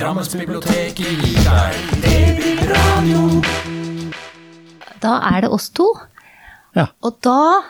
[0.00, 3.24] Drammensbiblioteket gir deg DB-radio.
[5.02, 5.90] Da er det oss to.
[6.72, 6.86] Ja.
[7.04, 7.60] Og da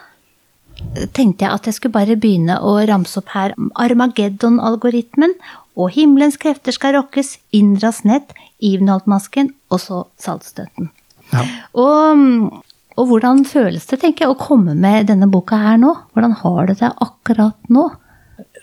[1.11, 5.35] tenkte jeg at jeg skulle bare begynne å ramse opp her Armageddon-algoritmen
[5.74, 8.31] og Himmelens krefter skal rokkes, Indras nett,
[8.62, 10.92] Ivenholt-masken og så Saltstøten.
[11.35, 11.42] Ja.
[11.74, 12.62] Og,
[12.94, 15.97] og hvordan føles det, tenker jeg, å komme med denne boka her nå?
[16.15, 17.88] Hvordan har du det akkurat nå?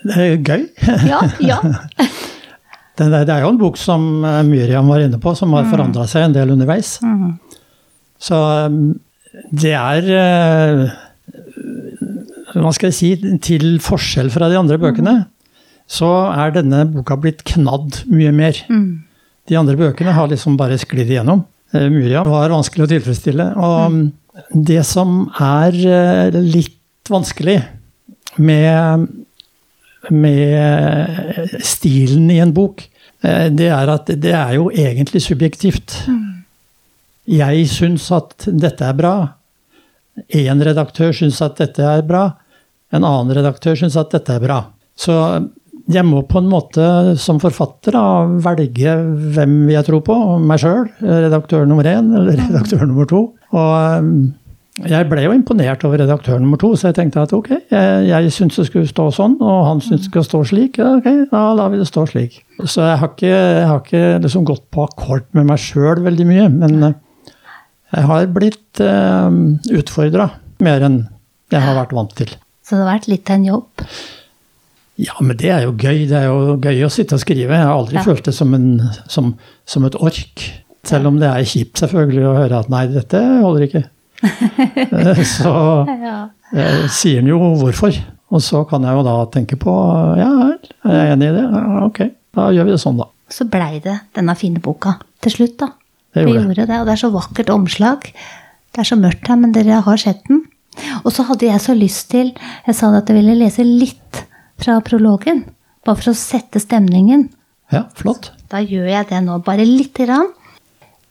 [0.08, 0.66] Det er gøy.
[1.04, 1.60] Ja, ja.
[2.98, 5.68] Det er, det er jo en bok som eh, Myriam var inne på, som har
[5.70, 6.96] forandra seg en del underveis.
[8.18, 8.96] Så um,
[9.54, 10.80] det er eh,
[12.58, 15.14] Hva skal jeg si Til forskjell fra de andre bøkene,
[15.88, 18.58] så er denne boka blitt knadd mye mer.
[19.48, 21.44] De andre bøkene har liksom bare sklidd igjennom.
[21.72, 23.52] Eh, Myriam var vanskelig å tilfredsstille.
[23.62, 24.02] Og um,
[24.52, 25.78] det som er
[26.34, 26.74] litt
[27.08, 27.60] vanskelig
[28.38, 29.08] med
[30.14, 32.84] med stilen i en bok,
[33.22, 35.96] det er at det er jo egentlig subjektivt.
[37.28, 39.14] Jeg syns at dette er bra.
[40.34, 42.28] Én redaktør syns at dette er bra.
[42.94, 44.62] En annen redaktør syns at dette er bra.
[44.98, 45.14] Så
[45.88, 46.84] jeg må på en måte
[47.20, 48.04] som forfatter da,
[48.44, 48.94] velge
[49.34, 50.16] hvem jeg tror på.
[50.44, 53.22] Meg sjøl, redaktør nummer én eller redaktør nummer to.
[53.56, 54.12] Og um,
[54.86, 58.32] jeg ble jo imponert over redaktør nummer to, så jeg tenkte at ok, jeg, jeg
[58.34, 60.78] syntes det skulle stå sånn, og han syntes det skulle stå slik.
[60.78, 62.38] Ja, ok, da lar vi det stå slik.
[62.64, 66.28] Så jeg har ikke, jeg har ikke liksom gått på akkord med meg sjøl veldig
[66.28, 66.96] mye, men eh,
[67.96, 69.28] jeg har blitt uh,
[69.80, 70.28] utfordra
[70.62, 71.02] mer enn
[71.48, 72.30] jeg har vært vant til.
[72.60, 73.84] Så det har vært litt av en jobb.
[74.98, 76.02] Ja, men det er jo gøy.
[76.10, 77.54] Det er jo gøy å sitte og skrive.
[77.54, 78.02] Jeg har aldri Ja.
[78.04, 79.30] følt det som, en, som,
[79.64, 80.42] som et ork.
[80.84, 83.84] Selv om det er kjipt selvfølgelig å høre at nei, dette holder ikke.
[85.38, 85.52] Så
[85.88, 86.16] Ja.
[86.52, 87.94] eh, sier han jo hvorfor.
[88.28, 89.72] Og så kan jeg jo da tenke på
[90.18, 90.30] ja
[90.84, 91.44] er jeg enig i det?
[91.48, 92.00] Ja, ok,
[92.36, 93.06] da gjør vi det sånn, da.
[93.32, 95.70] Så blei det denne fine boka til slutt, da.
[96.14, 96.44] Det gjorde det.
[96.48, 98.06] gjorde det, og det er så vakkert omslag.
[98.72, 100.42] Det er så mørkt her, men dere har sett den.
[101.04, 102.28] Og så hadde jeg så lyst til
[102.66, 104.20] Jeg sa at jeg ville lese litt
[104.60, 105.44] fra prologen.
[105.84, 107.28] Bare for å sette stemningen.
[107.72, 108.30] Ja, flott.
[108.48, 110.30] Da gjør jeg det nå, bare lite grann.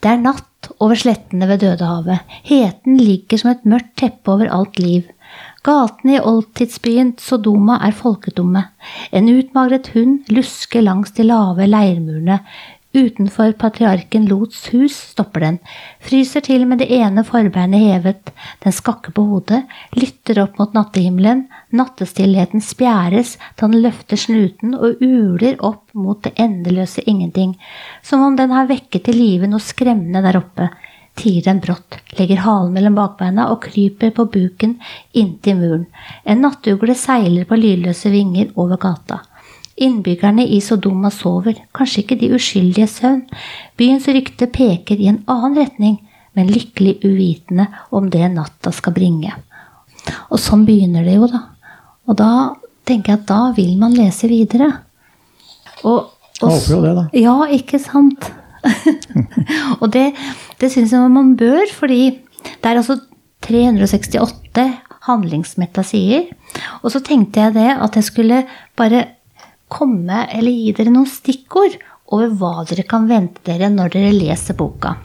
[0.02, 0.46] Det er natt
[0.80, 2.24] over slettene ved Dødehavet.
[2.48, 5.08] Heten ligger som et mørkt teppe over alt liv.
[5.68, 8.62] Gatene i oldtidsbyen Sodoma er folketomme.
[9.12, 12.40] En utmagret hund lusker langs de lave leirmurene.
[12.96, 15.58] Utenfor patriarken Lots hus stopper den,
[16.00, 18.32] fryser til med det ene forbeinet hevet,
[18.64, 19.60] den skakker på hodet,
[20.00, 21.44] lytter opp mot nattehimmelen,
[21.76, 27.58] nattestillheten spjæres da den løfter snuten og uler opp mot det endeløse ingenting,
[28.02, 30.72] som om den har vekket til live noe skremmende der oppe.
[31.18, 34.78] Tier den brått, legger halen mellom bakbeina og kryper på buken
[35.18, 35.88] inntil muren.
[36.24, 39.26] En nattugle seiler på lydløse vinger over gata.
[39.78, 43.26] Innbyggerne i Sodoma sover, kanskje ikke de uskyldige søvn.
[43.78, 46.00] Byens rykte peker i en annen retning,
[46.38, 49.36] men lykkelig uvitende om det natta skal bringe.
[50.32, 51.44] Og sånn begynner det jo, da.
[52.08, 52.32] Og da
[52.88, 54.72] tenker jeg at da vil man lese videre.
[55.84, 57.06] Og, Jeg håper jo det, da.
[57.18, 58.32] Ja, ikke sant?
[59.82, 60.10] og det,
[60.62, 62.02] det syns jeg man bør, fordi
[62.48, 62.98] det er altså
[63.46, 64.66] 368
[65.08, 66.28] handlingsmetta sider.
[66.82, 68.42] Og så tenkte jeg det at jeg skulle
[68.78, 69.06] bare
[69.72, 71.78] komme, eller gi dere noen stikkord
[72.16, 74.96] over hva dere kan vente dere når dere leser boka.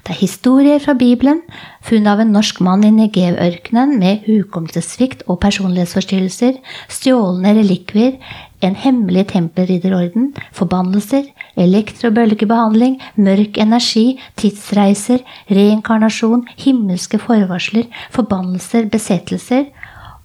[0.00, 1.42] Det er historier fra Bibelen,
[1.84, 6.56] funn av en norsk mann i Negev-ørkenen med hukommelsessvikt og personlighetsforstyrrelser,
[6.88, 8.16] stjålne relikvier,
[8.64, 11.28] en hemmelig tempelridderorden, forbannelser,
[11.60, 15.20] elektrobølgebehandling, mørk energi, tidsreiser,
[15.52, 19.68] reinkarnasjon, himmelske forvarsler, forbannelser, besettelser,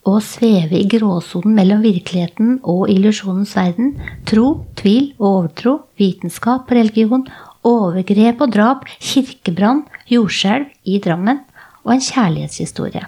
[0.05, 3.95] å sveve i gråsonen mellom virkeligheten og illusjonens verden,
[4.29, 7.25] tro, tvil og overtro, vitenskap og religion,
[7.65, 11.41] overgrep og drap, kirkebrann, jordskjelv i Drammen
[11.85, 13.05] og en kjærlighetshistorie.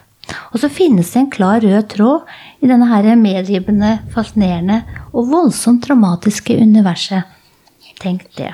[0.52, 2.26] Og så finnes det en klar rød tråd
[2.64, 4.82] i denne her medrivende, fascinerende
[5.14, 7.30] og voldsomt dramatiske universet.
[8.02, 8.52] Tenk det.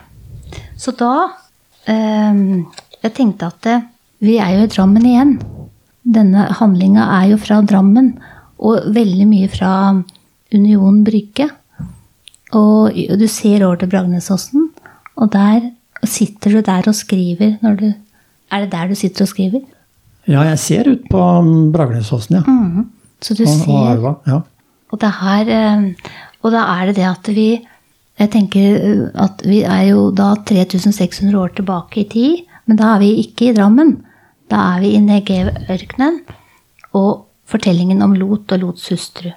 [0.78, 1.30] Så da
[1.90, 2.64] øh,
[3.04, 3.82] Jeg tenkte at eh,
[4.24, 5.34] vi er jo i Drammen igjen.
[6.04, 8.14] Denne handlinga er jo fra Drammen,
[8.60, 9.74] og veldig mye fra
[10.54, 11.50] Union Brygge.
[12.54, 14.70] Og du ser over til Bragnesåsen,
[15.18, 15.72] og der
[16.06, 17.94] sitter du der og skriver når du
[18.54, 19.62] Er det der du sitter og skriver?
[20.28, 22.44] Ja, jeg ser ut på um, Bragnesåsen, ja.
[22.48, 22.90] Mhm.
[23.24, 24.14] Så du Og, og Arva.
[24.28, 24.40] Ja.
[24.92, 25.94] Og, det her, eh,
[26.44, 27.66] og da er det det at vi
[28.20, 32.94] Jeg tenker eh, at vi er jo da 3600 år tilbake i tid, men da
[32.94, 34.04] er vi ikke i Drammen.
[34.52, 36.20] Da er vi i Negev-ørkenen
[36.94, 39.32] og fortellingen om Lot og Lots hustru.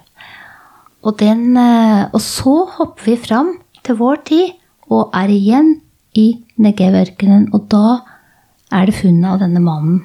[1.05, 3.55] Og, den, eh, og så hopper vi fram
[3.85, 4.55] til vår tid
[4.91, 5.75] og er igjen
[6.17, 6.27] i
[6.59, 7.49] Negev-ørkenen.
[7.53, 7.99] Og da
[8.73, 10.01] er det funnet av denne mannen.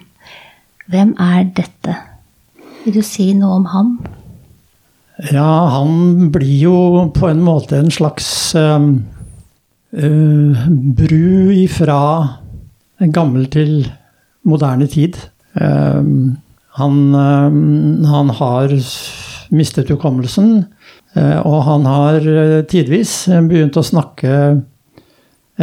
[0.91, 1.97] Hvem er dette?
[2.85, 3.91] Vil du si noe om ham?
[5.31, 6.77] Ja, han blir jo
[7.15, 8.27] på en måte en slags
[8.59, 9.05] um,
[9.95, 10.63] uh,
[10.99, 12.01] bru ifra
[13.15, 13.85] gammel til
[14.49, 15.19] moderne tid.
[15.55, 16.41] Um,
[16.79, 18.75] han, um, han, har
[19.53, 20.65] mistet hukommelsen,
[21.17, 22.29] uh, og han har
[22.71, 23.17] tidvis
[23.49, 24.37] begynt å snakke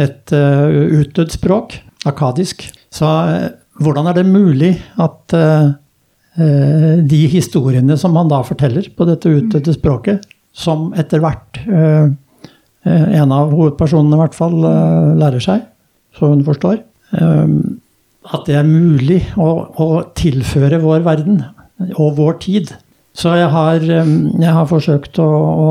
[0.00, 1.74] et utdødd språk,
[2.08, 2.62] akadisk.
[2.94, 3.08] Så
[3.82, 5.34] hvordan er det mulig at
[6.38, 12.06] Eh, de historiene som han da forteller på dette utdødde språket, som etter hvert eh,
[12.86, 14.54] eh, en av hovedpersonene i hvert fall
[15.18, 15.66] lærer seg,
[16.16, 16.80] så hun forstår.
[18.28, 19.48] At det er mulig å,
[19.80, 19.88] å
[20.18, 21.42] tilføre vår verden
[21.96, 22.74] og vår tid.
[23.16, 25.70] Så jeg har, jeg har forsøkt å, å,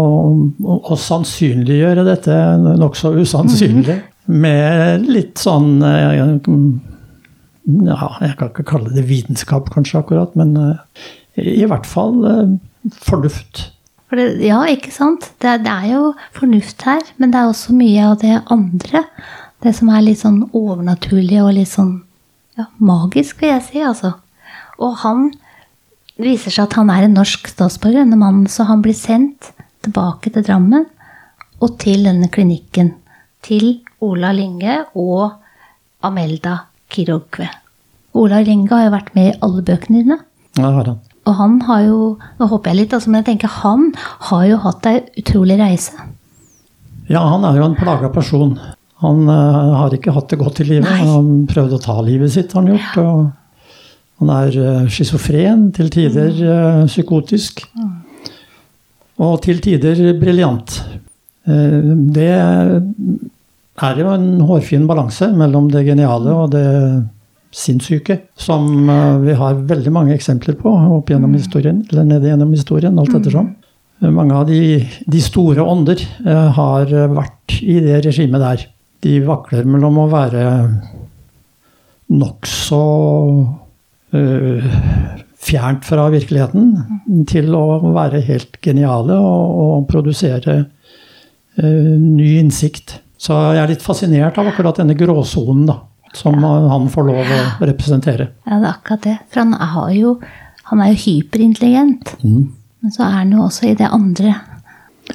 [0.81, 2.35] å, sannsynliggjøre dette
[2.81, 3.99] nokså usannsynlig.
[3.99, 4.15] Mhm.
[4.29, 5.79] Med litt sånn
[7.85, 11.03] ja, jeg kan ikke kalle det vitenskap, kanskje, akkurat, men uh,
[11.37, 12.55] i hvert fall uh,
[13.05, 13.69] fornuft.
[14.09, 15.31] For det, ja, ikke sant?
[15.41, 16.03] Det, det, er jo
[16.35, 19.03] fornuft her, men det er også mye av det andre.
[19.61, 21.99] Det som er litt sånn overnaturlig og litt sånn
[22.59, 24.13] ja, magisk, vil jeg si, altså.
[24.79, 25.29] Og han
[26.19, 29.51] viser seg at han er en norsk statsborger, denne mannen, så han blir sendt
[29.85, 30.87] tilbake til Drammen
[31.63, 32.93] og til denne klinikken.
[33.43, 35.39] Til Ola Linge og
[36.03, 36.57] Amelda
[36.91, 37.47] Kirogve.
[38.19, 40.19] Ola Linge har jo vært med i alle bøkene dine.
[40.57, 40.99] Ja, har han.
[41.29, 41.97] Og han har jo
[42.39, 43.91] Nå håper jeg litt, altså, men jeg tenker han
[44.31, 45.93] har jo hatt ei utrolig reise.
[47.09, 48.57] Ja, han er jo en plaga person.
[49.03, 50.87] Han uh, har ikke hatt det godt i livet.
[50.89, 50.97] Nei.
[50.99, 52.97] Han har prøvd å ta livet sitt, har han gjort.
[52.99, 53.11] Ja.
[54.19, 57.63] han er uh, schizofren, til tider uh, psykotisk.
[57.79, 57.93] Mm.
[59.23, 60.81] Og til tider briljant.
[61.43, 66.63] det er jo en hårfin balanse mellom det geniale og det
[67.51, 68.87] sinnssyke, som
[69.25, 71.39] vi har veldig mange eksempler på opp gjennom mm.
[71.41, 73.19] historien, eller ned gjennom historien, alt mm.
[73.19, 73.51] ettersom.
[74.07, 76.05] Mange av de, de, store ånder
[76.55, 78.67] har vært i det regimet der.
[79.03, 80.45] De vakler mellom å være
[82.09, 82.81] nokså
[84.15, 84.71] uh,
[85.39, 86.71] fjernt fra virkeligheten
[87.05, 87.21] mm.
[87.29, 92.97] til å være helt geniale og, og produsere uh, ny innsikt.
[93.19, 95.79] Så jeg er litt fascinert av akkurat denne gråsonen, da
[96.13, 98.29] som han får lov å representere.
[98.47, 99.17] Ja, det er akkurat det.
[99.29, 100.15] For han er jo,
[100.71, 102.13] han er jo hyperintelligent.
[102.23, 102.47] Mm.
[102.79, 104.35] Men så er han jo også i det andre,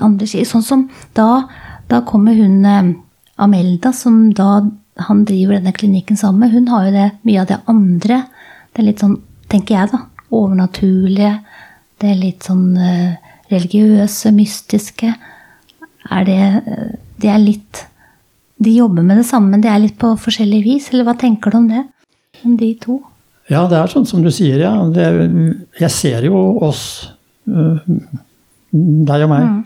[0.05, 1.47] andre Sånn som da,
[1.89, 2.93] da kommer hun eh,
[3.37, 4.63] Amelda, som da
[5.09, 8.21] han driver denne klinikken sammen med, hun har jo det, mye av det andre.
[8.73, 9.17] Det er litt sånn,
[9.51, 10.03] tenker jeg, da,
[10.35, 11.33] overnaturlige.
[12.01, 15.11] Det er litt sånn uh, religiøse, mystiske.
[16.15, 17.85] Er det uh, Det er litt
[18.65, 20.89] de jobber med det samme, men det er litt på forskjellig vis?
[20.93, 21.83] Eller hva tenker du om det?
[22.47, 23.01] Om de to?
[23.51, 24.73] Ja, det er sånn som du sier, ja.
[24.95, 25.09] Det,
[25.81, 26.85] jeg ser jo oss,
[27.51, 27.83] uh,
[28.71, 29.63] deg og meg, mm.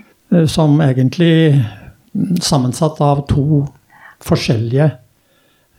[0.52, 1.56] Som egentlig
[2.44, 3.64] sammensatt av to
[4.24, 4.90] forskjellige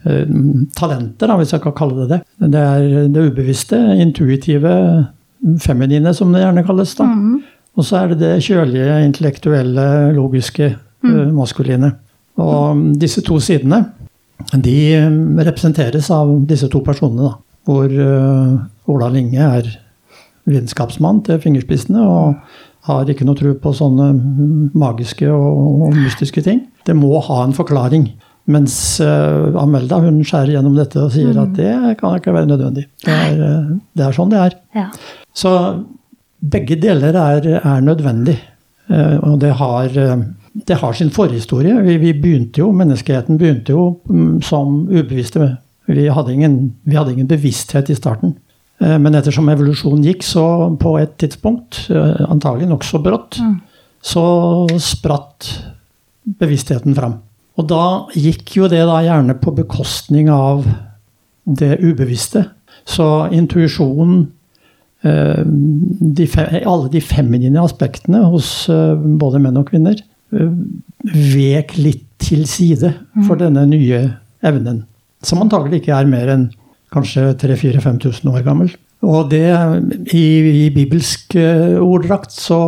[0.05, 0.35] uh,
[0.77, 2.19] talenter, da, hvis jeg kan kalle det det.
[2.55, 4.73] Det er det ubevisste, intuitive,
[5.63, 6.95] feminine, som det gjerne kalles.
[6.99, 7.07] da.
[7.07, 7.39] Mm.
[7.79, 10.73] Og så er det det kjølige, intellektuelle, logiske,
[11.05, 11.35] mm.
[11.35, 11.93] maskuline.
[12.39, 13.83] Og disse to sidene
[14.55, 14.79] de
[15.43, 17.27] representeres av disse to personene.
[17.27, 17.35] Da,
[17.67, 18.55] hvor uh,
[18.89, 19.67] Ola Linge er
[20.49, 22.39] vitenskapsmann til fingerspissene og
[22.89, 24.09] har ikke noe tro på sånne
[24.77, 26.65] magiske og, mystiske ting.
[26.87, 28.09] Det må ha en forklaring.
[28.49, 31.41] Mens uh, Amelda hun skjærer gjennom dette og sier mm.
[31.43, 32.87] at det kan ikke være nødvendig.
[33.05, 34.57] Det er, uh, det er sånn det er.
[34.77, 34.87] Ja.
[35.37, 35.53] Så
[36.39, 38.39] begge deler er, er nødvendig.
[38.89, 39.93] Uh, og det har
[40.67, 41.77] det har sin forhistorie.
[41.85, 45.55] Vi, vi, begynte jo, Menneskeheten begynte jo um, som ubevisste.
[45.89, 48.35] Vi hadde, ingen, vi hadde ingen bevissthet i starten.
[48.79, 50.45] Eh, men ettersom evolusjonen gikk, så
[50.79, 53.55] på et tidspunkt, eh, antagelig nokså brått, mm.
[54.01, 54.23] så
[54.79, 55.49] spratt
[56.39, 57.19] bevisstheten fram.
[57.59, 57.83] Og da
[58.15, 60.63] gikk jo det da gjerne på bekostning av
[61.43, 62.45] det ubevisste.
[62.87, 64.29] Så intuisjonen
[65.03, 65.41] eh,
[66.63, 72.91] alle de feminine aspektene hos både menn og kvinner vek litt til side
[73.25, 73.41] for mm.
[73.41, 73.99] denne nye
[74.45, 74.83] evnen.
[75.25, 76.45] Som antagelig ikke er mer enn
[76.93, 78.71] kanskje 3000-5000 år gammel.
[79.05, 79.47] Og det,
[80.11, 80.25] i,
[80.65, 82.59] i bibelsk uh, orddrakt så,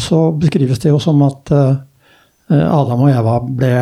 [0.00, 1.74] så, beskrives det jo som at uh,
[2.48, 3.72] Adam og Eva ble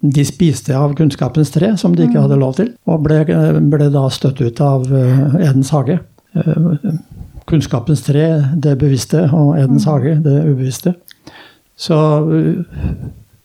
[0.00, 2.22] De spiste av kunnskapens tre, som de ikke mm.
[2.24, 3.18] hadde lov til, og ble,
[3.68, 5.98] ble da støtt ut av uh, Edens hage.
[7.50, 9.90] kunnskapens tre, det bevisste, og Edens mm.
[9.90, 10.94] hage, det ubevisste.
[11.76, 11.98] Så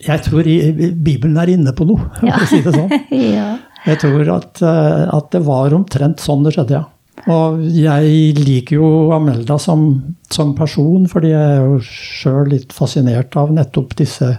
[0.06, 2.92] Jeg tror i- Bibelen er inne på noe, for å si det sånn.
[3.36, 3.56] ja.
[3.86, 6.86] Jeg tror at, eh, at det var omtrent sånn det skjedde, ja.
[7.32, 9.86] Og jeg liker jo Amelda som,
[10.30, 14.34] som person, fordi jeg er jo sjøl litt fascinert av nettopp disse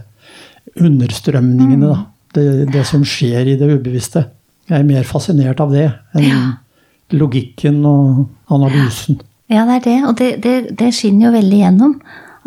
[0.77, 1.97] understrømningene, da.
[2.37, 4.27] Det, det som skjer i det ubevisste.
[4.67, 5.87] Jeg er mer fascinert av det
[6.19, 6.51] enn
[7.15, 9.17] logikken og analysen.
[9.49, 9.97] Ja, det er det.
[10.09, 11.93] Og det, det, det skinner jo veldig gjennom.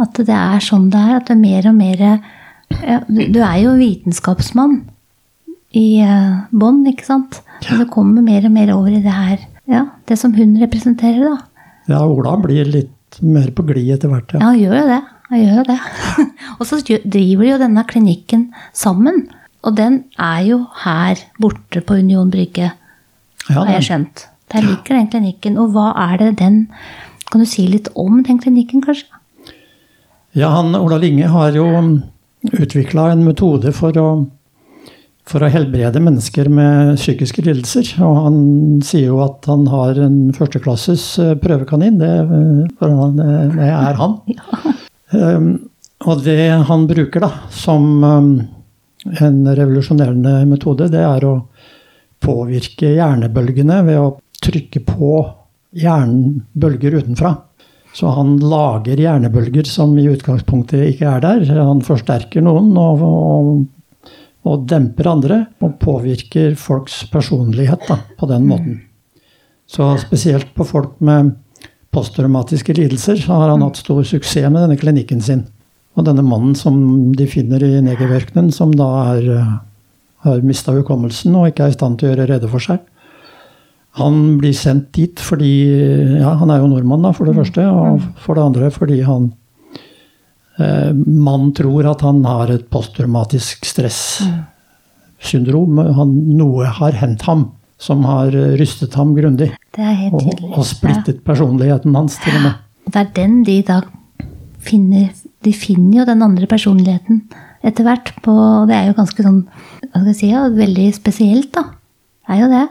[0.01, 1.15] At det er sånn det er.
[1.17, 4.83] At det er mer og mer ja, du, du er jo vitenskapsmann
[5.77, 7.43] i uh, ikke sant?
[7.69, 9.39] Men det kommer mer og mer over i det her.
[9.71, 11.37] Ja, det som hun representerer, da.
[11.91, 14.41] Ja, Ola blir litt mer på glid etter hvert, ja.
[14.41, 15.01] Ja, han gjør jo det.
[15.31, 15.79] Han gjør jo det.
[16.59, 19.23] og så driver de jo denne klinikken sammen.
[19.67, 22.73] Og den er jo her borte på Union Brygge,
[23.47, 24.27] ja har jeg det, skjønt.
[24.51, 25.59] Der ligger den klinikken.
[25.61, 26.67] Og hva er det den
[27.31, 29.07] Kan du si litt om den klinikken, kanskje?
[30.35, 31.67] ja han, Ola Linge har jo
[32.51, 34.07] utvikla en metode for å,
[35.31, 37.93] for å helbrede mennesker med psykiske lidelser.
[38.03, 38.39] Og han
[38.87, 42.01] sier jo at han har en førsteklasses eh, prøvekanin.
[42.03, 43.21] Det, eh, han,
[43.57, 44.19] det er han.
[45.11, 45.47] Um,
[46.07, 48.29] og det han bruker da, som um,
[49.11, 51.33] en revolusjonerende metode, det er å
[52.23, 55.17] påvirke hjernebølgene ved å trykke på
[55.83, 57.35] hjernebølger utenfra.
[57.97, 61.43] Så han lager hjernebølger som i utgangspunktet ikke er der.
[61.59, 63.51] Han forsterker noen og, og,
[64.49, 68.81] og demper andre, og påvirker folks personlighet da, på den måten.
[69.71, 71.35] Så spesielt på folk med
[71.95, 75.45] posttraumatiske lidelser så har han hatt stor suksess med denne klinikken sin.
[75.99, 76.77] Og denne mannen som
[77.17, 79.59] de finner i Negerørkenen, som da er, eh,
[80.25, 82.81] har mista hukommelsen og ikke er i stand til å gjøre rede for seg.
[83.99, 87.65] Han blir sendt dit fordi ja, Han er jo nordmann, da, for det første.
[87.67, 89.33] Og for det andre fordi han
[90.61, 95.81] Man tror at han har et posttraumatisk stressyndrom.
[96.37, 97.43] Noe har hendt ham
[97.81, 99.49] som har rystet ham grundig.
[99.73, 102.55] Det helt Og, og splittet personligheten hans, til og med.
[102.91, 103.81] Det er den de da
[104.61, 105.09] finner
[105.41, 107.23] De finner jo den andre personligheten
[107.65, 108.13] etter hvert.
[108.25, 108.33] På,
[108.69, 109.41] det er jo ganske sånn
[109.91, 111.65] hva skal jeg si, ja, veldig spesielt, da.
[112.29, 112.67] Det er jo det.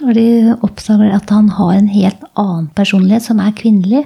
[0.00, 0.26] Når de
[0.60, 4.04] oppdager at han har en helt annen personlighet, som er kvinnelig.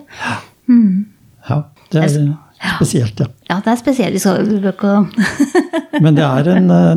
[0.71, 1.11] Mm.
[1.51, 1.59] Ja,
[1.93, 2.15] det er
[2.77, 3.27] spesielt, ja.
[3.51, 4.15] Ja, det er spesielt.
[4.15, 4.95] Vi skal ikke
[6.05, 6.95] Men det er, en, eh,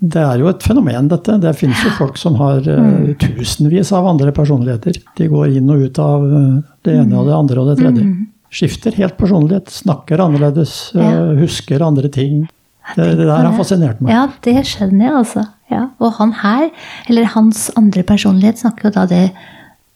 [0.00, 1.36] det er jo et fenomen, dette.
[1.42, 3.14] Det finnes jo folk som har mm.
[3.22, 4.98] tusenvis av andre personligheter.
[5.18, 6.56] De går inn og ut av eh,
[6.88, 8.06] det ene og det andre og det tredje.
[8.50, 9.70] Skifter helt personlighet.
[9.70, 10.78] Snakker annerledes.
[10.96, 11.28] eh, Ja.
[11.38, 12.48] Husker andre ting.
[12.96, 14.14] Det, det der har fascinert meg.
[14.14, 15.46] Ja, det skjønner jeg, altså.
[15.68, 15.82] Ja.
[16.00, 16.70] Og han her,
[17.10, 19.26] eller hans andre personlighet, snakker jo da det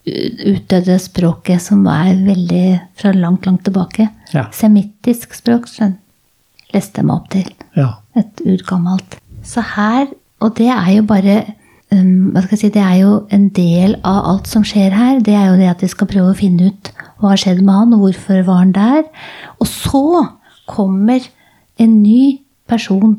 [0.07, 2.67] utdødde språket som er veldig
[2.99, 4.09] fra langt, langt tilbake.
[4.35, 4.49] Ja.
[4.55, 5.97] Semittisk språk, skjønn.
[6.75, 7.51] Leste jeg meg opp til.
[7.79, 7.89] Ja.
[8.19, 9.19] Et urgammelt.
[9.47, 10.09] Så her,
[10.43, 11.37] og det er jo bare
[11.93, 15.23] um, hva skal jeg si, Det er jo en del av alt som skjer her.
[15.23, 17.75] Det er jo det at vi skal prøve å finne ut hva har skjedd med
[17.75, 19.03] han, og hvorfor var han der.
[19.63, 20.27] Og så
[20.67, 21.23] kommer
[21.79, 23.19] en ny person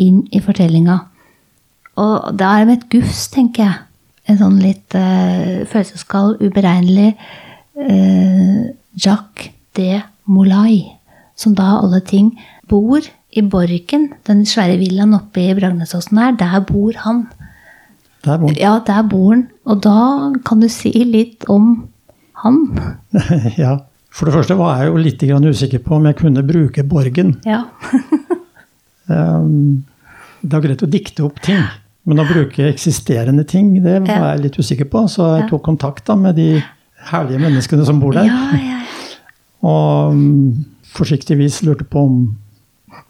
[0.00, 0.98] inn i fortellinga.
[2.02, 3.82] Og da er det med et gufs, tenker jeg.
[4.30, 7.12] En sånn litt uh, følelsesskall, uberegnelig
[7.76, 10.00] uh, Jacques de
[10.30, 10.82] Molay,
[11.36, 12.32] som da alle ting
[12.70, 13.04] bor
[13.34, 16.36] i Borgen, den svære villaen oppe i Bragnesåsen her.
[16.38, 17.24] Der bor han.
[18.24, 18.60] Der bor han.
[18.60, 19.48] Ja, der bor han.
[19.66, 21.74] Og da kan du si litt om
[22.44, 22.62] han.
[23.60, 23.80] ja.
[24.14, 27.36] For det første var jeg jo litt grann usikker på om jeg kunne bruke Borgen.
[27.48, 27.66] Ja.
[29.04, 29.84] Um,
[30.40, 31.60] Det er greit å dikte opp ting,
[32.04, 35.06] men å bruke eksisterende ting, det var jeg litt usikker på.
[35.08, 36.58] Så jeg tok kontakt da med de
[37.10, 38.28] herlige menneskene som bor der.
[38.28, 38.80] Ja, ja, ja.
[39.64, 42.18] Og um, forsiktigvis lurte på om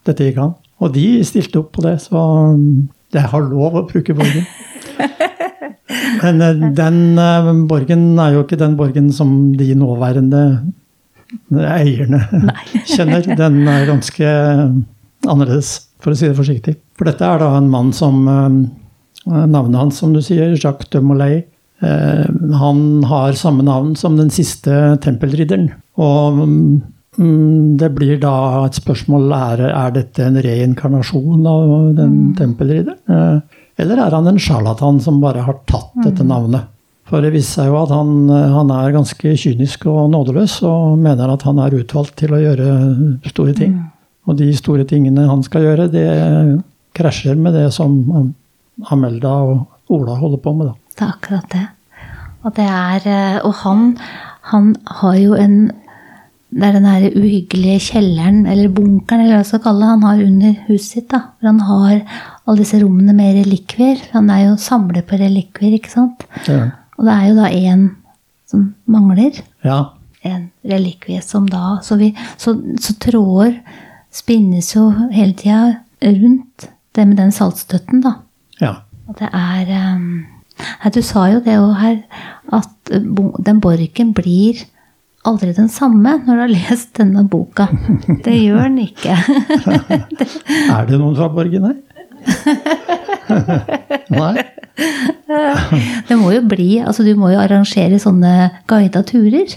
[0.06, 0.54] dette gikk an.
[0.82, 2.20] Og de stilte opp på det, så
[2.54, 4.46] um, jeg har lov å bruke Borgen.
[6.22, 10.44] Men uh, den uh, Borgen er jo ikke den Borgen som de nåværende
[11.50, 12.22] eierne
[12.94, 13.26] kjenner.
[13.34, 14.30] Den er ganske
[15.26, 16.76] annerledes, for å si det forsiktig.
[16.98, 18.58] For dette er da en mann som eh,
[19.26, 21.42] Navnet hans, som du sier, Jacques de Molay.
[21.84, 22.26] Eh,
[22.60, 25.70] han har samme navn som den siste tempelridderen.
[26.00, 26.38] Og
[27.18, 33.00] mm, det blir da et spørsmål er, er dette en reinkarnasjon av den tempelridderen.
[33.08, 36.70] Eh, eller er han en sjarlatan som bare har tatt dette navnet?
[37.04, 41.02] For det viser seg jo at han, eh, han er ganske kynisk og nådeløs, og
[41.02, 42.70] mener at han er utvalgt til å gjøre
[43.32, 43.74] store ting.
[44.24, 46.06] Og de store tingene han skal gjøre, det
[46.96, 47.98] krasjer med det som
[48.90, 50.70] Amelda og Ola holder på med.
[50.70, 50.74] Da.
[50.94, 51.64] Det er akkurat det.
[52.44, 53.96] Og det er eh, Og han,
[54.50, 55.72] han har jo en
[56.54, 60.04] det er den her uhyggelige kjelleren, eller bunkeren, eller hva jeg skal kalle det, han
[60.06, 61.08] har under huset sitt.
[61.10, 63.98] da, hvor Han har alle disse rommene med relikvier.
[64.12, 66.22] Han er jo samler på relikvier, ikke sant?
[66.46, 66.60] Det.
[66.94, 67.88] Og det er jo da én
[68.46, 69.40] som mangler.
[69.66, 69.80] Ja.
[70.22, 73.58] En relikvie som da Så, vi, så, så tråder
[74.14, 78.14] spinnes jo hele tida rundt det med den saltstøtten, da.
[78.60, 78.74] Ja.
[79.08, 80.24] Og det er um,
[80.94, 81.98] Du sa jo det òg her,
[82.54, 83.02] at eh,
[83.44, 84.62] den borgen blir
[85.24, 87.68] aldri den samme når du har lest denne boka.
[88.26, 89.16] Det gjør den ikke.
[90.74, 91.80] Er det noen fra Borgen her?
[94.14, 94.44] Nei?
[96.08, 98.32] Det må jo bli Altså, du må jo arrangere sånne
[98.70, 99.52] guida turer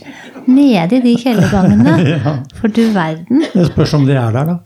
[0.47, 1.95] nede i de kjellergangene.
[2.15, 2.35] Ja.
[2.59, 3.43] For du verden.
[3.53, 4.57] Det spørs om de er der, da.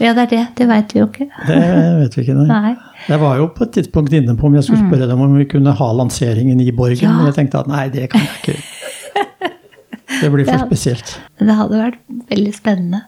[0.00, 0.42] Ja, det er det.
[0.58, 1.26] Det veit vi jo ikke.
[1.46, 1.58] Det
[2.00, 2.34] vet vi ikke.
[2.38, 2.46] Nei.
[2.48, 2.74] Nei.
[3.08, 5.44] Jeg var jo på et tidspunkt inne på om jeg skulle spørre dem om vi
[5.48, 7.12] kunne ha lanseringen i Borgen, Ja.
[7.16, 8.62] men jeg tenkte at nei, det kan jeg ikke.
[10.20, 11.12] Det blir for spesielt.
[11.38, 12.98] Det hadde vært veldig spennende.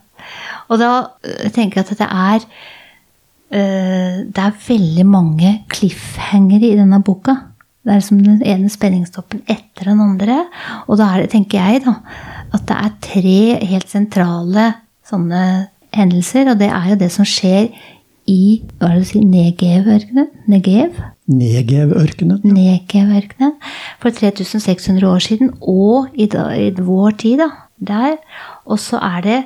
[0.71, 0.91] Og da
[1.27, 2.45] øh, tenker jeg at det er
[3.53, 7.35] øh, Det er veldig mange cliffhangere i denne boka.
[7.85, 10.45] Det er som den ene spenningstoppen etter den andre.
[10.87, 11.97] Og da er det, tenker jeg, da,
[12.55, 14.69] at det er tre helt sentrale
[15.11, 15.43] sånne
[15.97, 16.53] hendelser.
[16.53, 17.73] Og det er jo det som skjer
[18.31, 20.31] i hva er det du sier, Negev-ørkenen.
[20.51, 21.01] Negev?
[21.33, 22.41] Negev-ørkenen.
[22.47, 23.57] Negev-ørkenen
[24.03, 27.51] for 3600 år siden, og i, da, i vår tid, da,
[27.83, 28.17] der.
[28.67, 29.39] Og så er det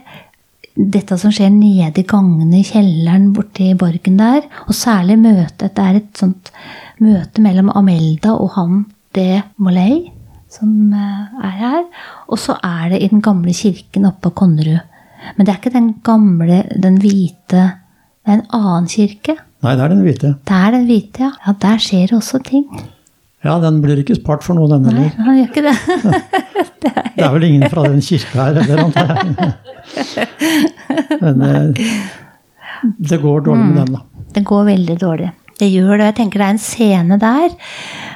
[0.77, 5.73] dette som skjer nede i gangene i kjelleren borti borgen der, og særlig møtet.
[5.73, 6.53] Det er et sånt
[7.01, 8.85] møte mellom Amelda og han
[9.17, 10.11] de Molay,
[10.53, 11.87] som eh, er her.
[12.29, 14.85] Og så er det i den gamle kirken oppe på Konnerud.
[15.37, 17.63] Men det er ikke den gamle, den hvite
[18.27, 19.37] Det er en annen kirke.
[19.65, 20.31] Nei, det er den hvite.
[20.47, 21.31] Det er den hvite, ja.
[21.47, 22.65] Ja, Der skjer det også ting.
[23.47, 25.77] Ja, den blir ikke spart for noe, den Nei, den gjør ikke det.
[27.17, 30.29] Det er vel ingen fra den kirka her heller, antar jeg.
[31.23, 31.91] Men eh,
[33.11, 34.03] det går dårlig med den, da.
[34.37, 35.31] Det går veldig dårlig.
[35.61, 36.07] Det gjør det.
[36.11, 37.55] Jeg tenker det er en scene der.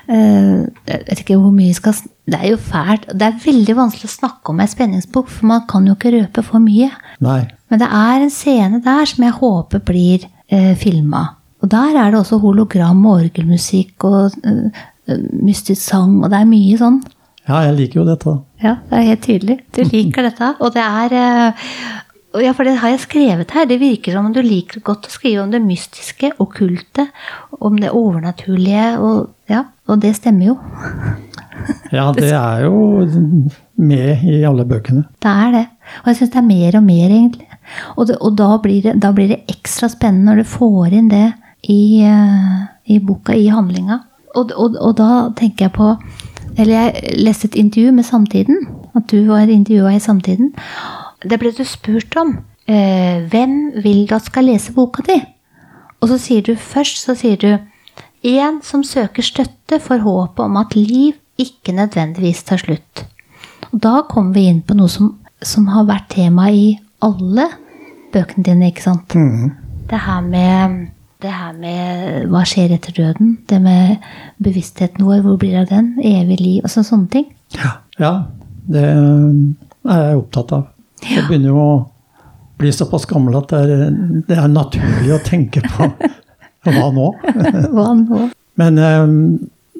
[0.08, 1.94] eh, Jeg vet ikke hvor mye jeg skal
[2.30, 3.06] Det er jo fælt.
[3.16, 6.44] Det er veldig vanskelig å snakke om ei spenningsbok, for man kan jo ikke røpe
[6.46, 6.90] for mye.
[7.20, 7.40] Nei.
[7.70, 11.24] Men det er en scene der som jeg håper blir eh, filma.
[11.62, 14.84] Og der er det også hologram og orgelmusikk og eh,
[15.42, 17.00] mystisk sang, og det er mye sånn.
[17.48, 18.36] Ja, jeg liker jo dette.
[18.62, 19.58] Ja, det er helt tydelig.
[19.74, 20.52] Du liker dette.
[20.60, 21.66] Og det er eh,
[22.09, 23.66] og Ja, for det har jeg skrevet her.
[23.66, 27.08] Det virker som om du liker godt å skrive om det mystiske, okkulte,
[27.58, 30.58] om det overnaturlige, og ja, og det stemmer jo.
[31.92, 33.08] Ja, det er jo
[33.76, 35.02] med i alle bøkene.
[35.20, 35.64] Det er det.
[36.00, 37.48] Og jeg syns det er mer og mer, egentlig.
[37.96, 41.10] Og, det, og da, blir det, da blir det ekstra spennende når du får inn
[41.10, 41.26] det
[41.68, 42.62] i, eh,
[42.94, 44.00] i boka, i handlinga.
[44.38, 45.90] Og, og, og da tenker jeg på
[46.54, 48.64] Eller jeg leste et intervju med Samtiden.
[48.96, 50.54] At du var intervjua i Samtiden.
[51.20, 52.38] Det ble du spurt om.
[52.70, 55.18] Eh, hvem vil du at skal lese boka di?
[56.00, 57.50] Og så sier du først så sier du
[58.30, 63.04] en som søker støtte for håpet om at liv ikke nødvendigvis tar slutt.
[63.70, 66.72] Og da kommer vi inn på noe som, som har vært tema i
[67.04, 67.48] alle
[68.12, 69.14] bøkene dine, ikke sant?
[69.90, 70.88] Det her med
[71.20, 74.00] det her med hva skjer etter døden, det med
[74.40, 77.26] bevisstheten vår, hvor blir det av den, evig liv, altså sånne ting.
[78.00, 78.14] Ja,
[78.72, 80.68] det er jeg opptatt av.
[81.06, 81.72] Jeg begynner jo å
[82.60, 83.94] bli såpass gammel at det er,
[84.28, 85.88] det er naturlig å tenke på
[86.74, 87.08] hva nå?
[87.72, 88.26] Hva nå?
[88.60, 89.14] Men um,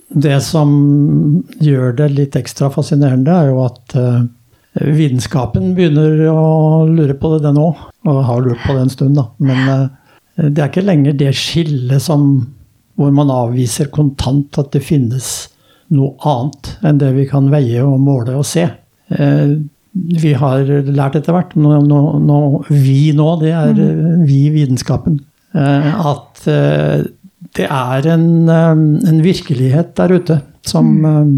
[0.09, 0.71] det som
[1.61, 4.23] gjør det litt ekstra fascinerende, er jo at uh,
[4.81, 7.85] vitenskapen begynner å lure på det, den òg.
[8.09, 9.29] Og har lurt på det en stund, da.
[9.45, 12.31] Men uh, det er ikke lenger det skillet som
[13.01, 15.51] hvor man avviser kontant at det finnes
[15.95, 18.67] noe annet enn det vi kan veie og måle og se.
[19.91, 24.27] Eh, vi har lært etter hvert, nå, nå, nå, vi nå, det er mm.
[24.29, 25.21] vi i vitenskapen,
[25.55, 27.09] eh, at eh,
[27.59, 31.35] det er en, eh, en virkelighet der ute som mm.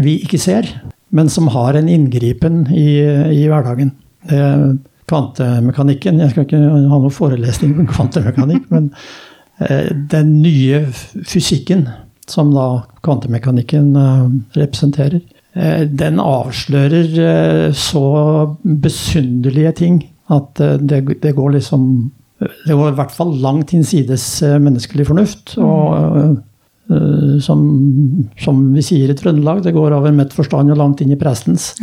[0.00, 0.70] vi ikke ser,
[1.12, 3.02] men som har en inngripen i,
[3.36, 3.92] i hverdagen.
[4.30, 4.78] Det
[5.12, 8.90] kvantemekanikken Jeg skal ikke ha noen forelesning om kvantemekanikk, men
[9.60, 10.86] eh, den nye
[11.28, 11.88] fysikken
[12.30, 14.26] som da kvantemekanikken eh,
[14.60, 18.06] representerer, eh, den avslører eh, så
[18.62, 19.98] besynderlige ting
[20.32, 22.10] at eh, det, det går liksom
[22.66, 25.58] Det går i hvert fall langt hinsides eh, menneskelig fornuft.
[25.62, 25.94] og
[26.90, 27.60] eh, som,
[28.42, 31.72] som vi sier i Trøndelag, det går over mitt forstand og langt inn i prestens.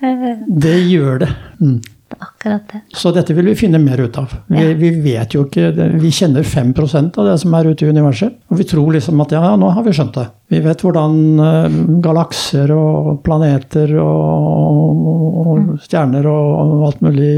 [0.00, 1.28] Det gjør det.
[1.60, 1.80] Mm.
[2.20, 2.80] Akkurat det.
[2.96, 4.32] Så dette vil vi finne mer ut av.
[4.46, 4.74] Vi, Ja.
[4.78, 8.36] vi vet jo ikke Vi kjenner 5% av det som er ute i universet.
[8.50, 10.26] Og vi tror liksom at ja, nå har vi skjønt det.
[10.50, 17.32] Vi vet hvordan eh, galakser og planeter og, og stjerner og alt mulig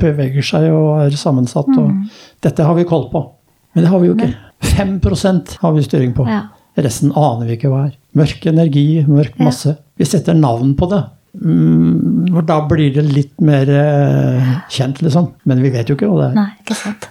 [0.00, 1.68] beveger seg og er sammensatt.
[1.78, 1.90] Og
[2.44, 3.24] dette har vi koll på.
[3.74, 4.32] Men det har vi jo ikke.
[4.76, 6.26] 5% har vi styring på.
[6.28, 6.42] Ja.
[6.80, 7.94] Resten aner vi ikke hva er.
[8.16, 9.76] Mørk energi, mørk masse.
[9.98, 11.00] Vi setter navn på det.
[11.38, 15.30] Mm, og da blir det litt mer eh, kjent, liksom.
[15.48, 16.36] Men vi vet jo ikke hva det er.
[16.40, 17.08] Nei, ikke sant.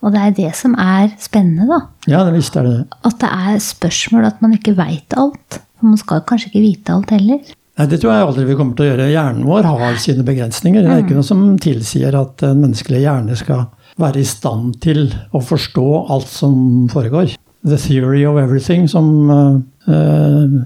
[0.00, 1.80] Og det er det som er spennende, da.
[2.08, 2.76] Ja, det visst er det.
[3.06, 5.60] At det er spørsmål at man ikke veit alt.
[5.80, 7.42] For man skal kanskje ikke vite alt heller.
[7.80, 9.10] Nei, Det tror jeg aldri vi kommer til å gjøre.
[9.12, 10.84] Hjernen vår har sine begrensninger.
[10.84, 13.68] Det er ikke noe som tilsier at en menneskelig hjerne skal
[14.00, 15.06] være i stand til
[15.36, 17.36] å forstå alt som foregår.
[17.64, 20.60] The theory of everything, som uh, uh,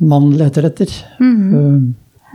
[0.00, 0.92] man leter etter.
[1.20, 1.80] Eh,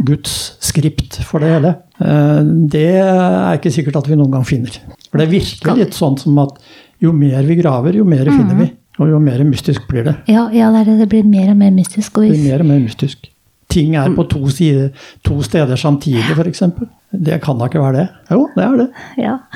[0.02, 1.76] Guds skript for det hele.
[2.02, 2.40] Eh,
[2.74, 4.74] det er ikke sikkert at vi noen gang finner.
[5.12, 6.58] For det virker litt sånn som at
[7.04, 8.72] jo mer vi graver, jo mer finner vi.
[9.02, 10.16] Og jo mer mystisk blir det.
[10.30, 12.18] Ja, ja det, det, blir mer og mer mystisk.
[12.18, 13.30] Og Det blir mer og mer mystisk.
[13.74, 14.92] Ting er på to, sider,
[15.26, 16.62] to steder samtidig, f.eks.
[17.10, 18.08] Det kan da ikke være det?
[18.30, 18.90] Jo, det er det.
[19.18, 19.38] ja.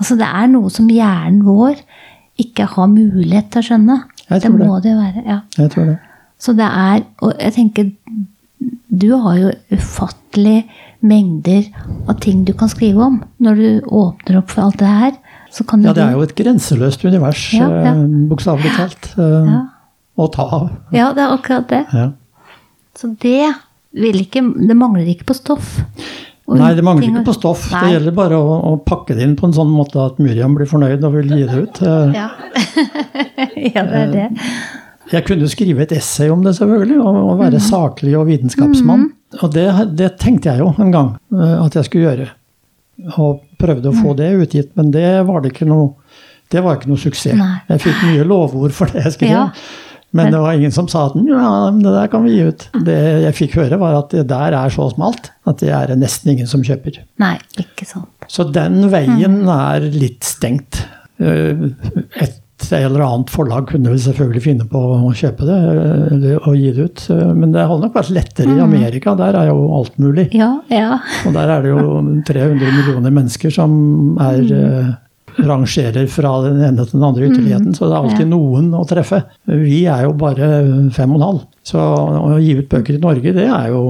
[0.00, 1.78] Altså, det er noe som hjernen vår
[2.40, 3.96] ikke har mulighet til å skjønne.
[4.30, 4.66] Jeg Det det.
[4.66, 5.22] må det jo være.
[5.26, 5.38] ja.
[5.58, 5.96] Jeg tror det.
[6.40, 7.90] Så det er Og jeg tenker
[8.90, 10.66] Du har jo ufattelig
[11.00, 11.64] mengder
[12.08, 13.20] av ting du kan skrive om.
[13.40, 15.12] Når du åpner opp for alt det her,
[15.50, 17.92] så kan du Ja, det er jo et grenseløst univers, Ja, ja.
[17.94, 19.12] eh, bokstavelig talt.
[19.18, 19.62] eh, Ja.
[20.20, 20.70] Å ta av.
[20.92, 21.86] Ja, det er akkurat det.
[21.94, 22.10] Ja.
[22.94, 23.54] Så det
[23.94, 25.80] vil ikke Det mangler ikke på stoff.
[26.50, 27.70] Nei, det mangler ikke på stoff.
[27.72, 27.80] Nei.
[27.86, 30.66] Det gjelder bare å, å pakke det inn på en sånn måte at Miriam blir
[30.66, 31.80] fornøyd og vil gi det ut.
[31.82, 32.28] Eh, Ja.
[33.74, 34.28] ja, det er det.
[35.12, 37.38] Jeg kunne skrive et essay om det, selvfølgelig, og, Mhm.
[37.40, 39.08] være saklig og vitenskapsmann.
[39.42, 42.28] Og det, det tenkte jeg jo en gang eh, at jeg skulle gjøre.
[43.18, 44.02] Og prøvde å Mhm.
[44.04, 45.94] få det utgitt, men det var det ikke noe
[46.50, 47.36] det var ikke noe suksess.
[47.38, 47.60] Nei.
[47.68, 49.30] Jeg fikk mye lovord for det jeg skrev.
[49.30, 49.50] Ja.
[50.12, 52.64] Men det var ingen som sa at ja, det der kan vi gi ut.
[52.84, 56.32] Det jeg fikk høre, var at det der er så smalt at det er nesten
[56.32, 56.98] ingen som kjøper.
[57.22, 58.08] Nei, ikke sant.
[58.26, 60.82] Så den veien er litt stengt.
[61.20, 61.54] Eh,
[62.70, 66.54] Et eller annet forlag kunne vel selvfølgelig finne på å kjøpe det og eller å
[66.56, 67.04] gi det ut.
[67.36, 69.14] Men det hadde nok vært lettere i Amerika.
[69.18, 70.28] Der er jo alt mulig.
[70.36, 70.98] Ja, ja.
[71.26, 73.72] Og der er det jo 300 millioner mennesker som
[74.22, 74.90] er eh,
[75.46, 77.74] rangerer fra den ene til den andre ytterligheten.
[77.76, 79.22] Så det er alltid noen å treffe.
[79.48, 80.50] Vi er jo bare
[80.94, 81.42] fem og en halv.
[81.66, 83.82] Så å gi ut bøker i Norge, det er jo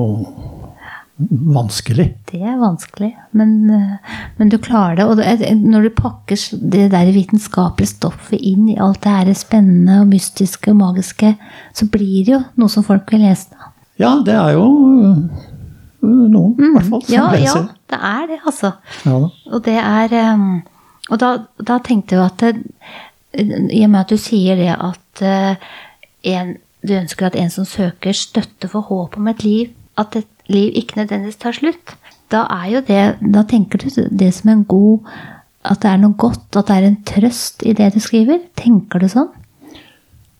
[1.29, 2.07] vanskelig.
[2.31, 5.05] Det er vanskelig, men, eh, men du klarer det.
[5.05, 5.17] Og
[5.61, 6.37] når du pakker
[6.73, 11.35] det der vitenskapelige stoffet inn i alt det her spennende og mystiske og magiske,
[11.75, 13.51] så blir det jo noe som folk vil lese.
[13.51, 13.71] da.
[14.01, 15.19] Ja, det er jo øh,
[16.03, 17.55] noen, i hvert fall, som Ja, ja,
[17.91, 18.73] det er det, altså.
[19.05, 19.19] Ja.
[19.53, 20.47] Og det er eh,
[21.11, 22.63] Og da, da tenkte jeg at det,
[23.73, 25.57] I og med at du sier det at eh,
[26.31, 26.57] en,
[26.87, 30.72] du ønsker at en som søker støtte for håp om et liv, at et liv
[30.74, 31.96] ikke nødvendigvis tar slutt,
[32.31, 35.00] da er jo det Da tenker du det som en god
[35.64, 38.38] At det er noe godt, at det er en trøst i det du skriver?
[38.57, 39.29] Tenker du sånn?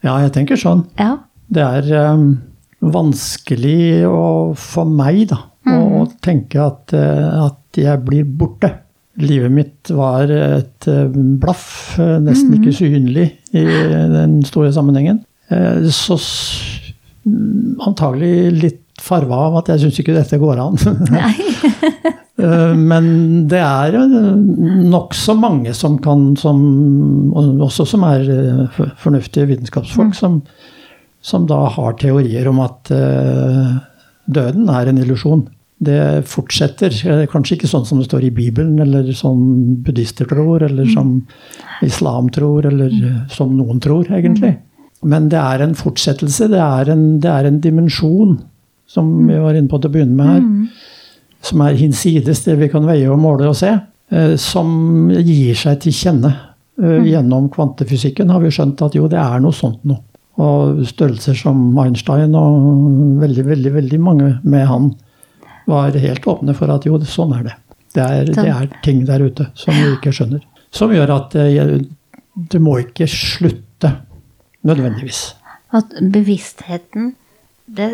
[0.01, 0.87] ja, jeg tenker sånn.
[0.97, 1.19] Ja.
[1.53, 2.39] Det er um,
[2.81, 8.71] vanskelig å, for meg da, å tenke at, øh, at jeg blir borte.
[9.21, 11.11] Livet mitt var et øh,
[11.43, 13.65] blaff, øh, nesten ikke synlig i
[14.15, 15.21] den store sammenhengen.
[15.53, 16.17] Eh, Så
[17.27, 20.81] mm, antagelig litt farva av at jeg syns ikke dette går an.
[22.41, 23.07] Eh, Men
[23.53, 23.99] det er
[24.89, 26.61] nokså mange som kan, som,
[27.37, 30.39] også som er eh, fornuftige vitenskapsfolk, som,
[31.21, 33.75] som da har teorier om at eh,
[34.25, 35.43] døden er en illusjon.
[35.85, 35.99] Det
[36.33, 36.97] fortsetter.
[37.13, 39.37] eh, Kanskje ikke sånn som det står i Bibelen, eller som
[39.85, 41.19] buddhister tror, eller som
[41.85, 44.55] islam tror, eller eh, som noen tror, egentlig.
[45.05, 46.49] Men det er en fortsettelse.
[46.53, 48.39] Det er en, det er en dimensjon,
[48.91, 50.45] som vi var inne på til å begynne med her
[51.45, 53.73] som er hinsides det vi kan veie og måle og se,
[54.13, 56.33] eh, som gir seg til kjenne.
[56.81, 57.05] Mm.
[57.05, 60.01] Gjennom kvantefysikken har vi skjønt at jo, det er noe sånt noe.
[60.41, 64.93] Og størrelser som Einstein og veldig, veldig, veldig mange med han
[65.69, 67.57] var helt åpne for at jo, sånn er det.
[67.91, 70.41] Det er, det er ting der ute som vi ikke skjønner.
[70.73, 71.81] Som gjør at eh,
[72.51, 73.93] det må ikke slutte
[74.65, 75.35] nødvendigvis.
[75.77, 77.15] At bevisstheten
[77.77, 77.87] det,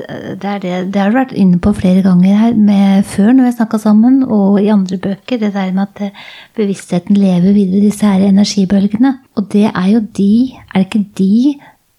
[0.42, 3.42] det, er det, det har du vært inne på flere ganger her med, før når
[3.42, 5.40] vi har snakka sammen, og i andre bøker.
[5.42, 6.22] Det der med at eh,
[6.56, 9.12] bevisstheten lever videre, disse her energibølgene.
[9.36, 11.54] Og det er jo de Er det ikke de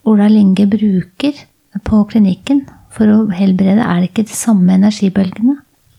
[0.07, 1.43] Ola Linge bruker
[1.85, 2.63] på klinikken
[2.95, 3.83] for å helbrede?
[3.83, 5.57] Er det ikke de samme energibølgene?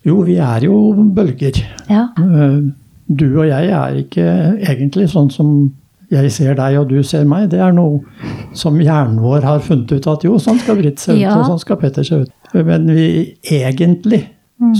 [0.08, 0.76] Jo, vi er jo
[1.14, 1.62] bølger.
[1.90, 2.08] Ja.
[2.18, 2.60] Eh,
[3.08, 4.24] Du og jeg er ikke
[4.68, 5.52] egentlig sånn som
[6.10, 7.50] jeg ser deg og du ser meg.
[7.52, 8.00] Det er noe
[8.56, 11.34] som hjernen vår har funnet ut at jo, sånn skal Britt se ut, Ja.
[11.38, 12.30] og sånn skal Petter se ut.
[12.54, 14.22] Men vi, egentlig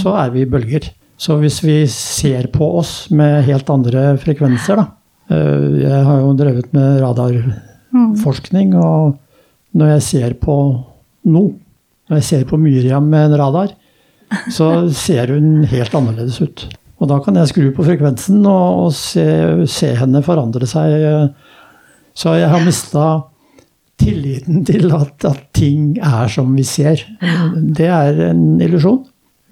[0.01, 0.89] så er vi bølger.
[1.19, 4.87] Så hvis vi ser på oss med helt andre frekvenser, da.
[5.31, 9.19] eh, Jeg har jo drevet med radarforskning, og
[9.77, 10.57] når jeg ser på
[11.29, 11.53] noe,
[12.09, 13.75] når jeg ser på Myriam med en radar,
[14.51, 16.67] så ser hun helt annerledes ut.
[16.99, 19.25] Og da kan jeg skru på frekvensen og, og se,
[19.71, 21.35] se henne forandre seg.
[22.19, 23.05] Så jeg har mista
[23.99, 27.05] tilliten til at, at ting er som vi ser.
[27.55, 29.05] Det er en illusjon.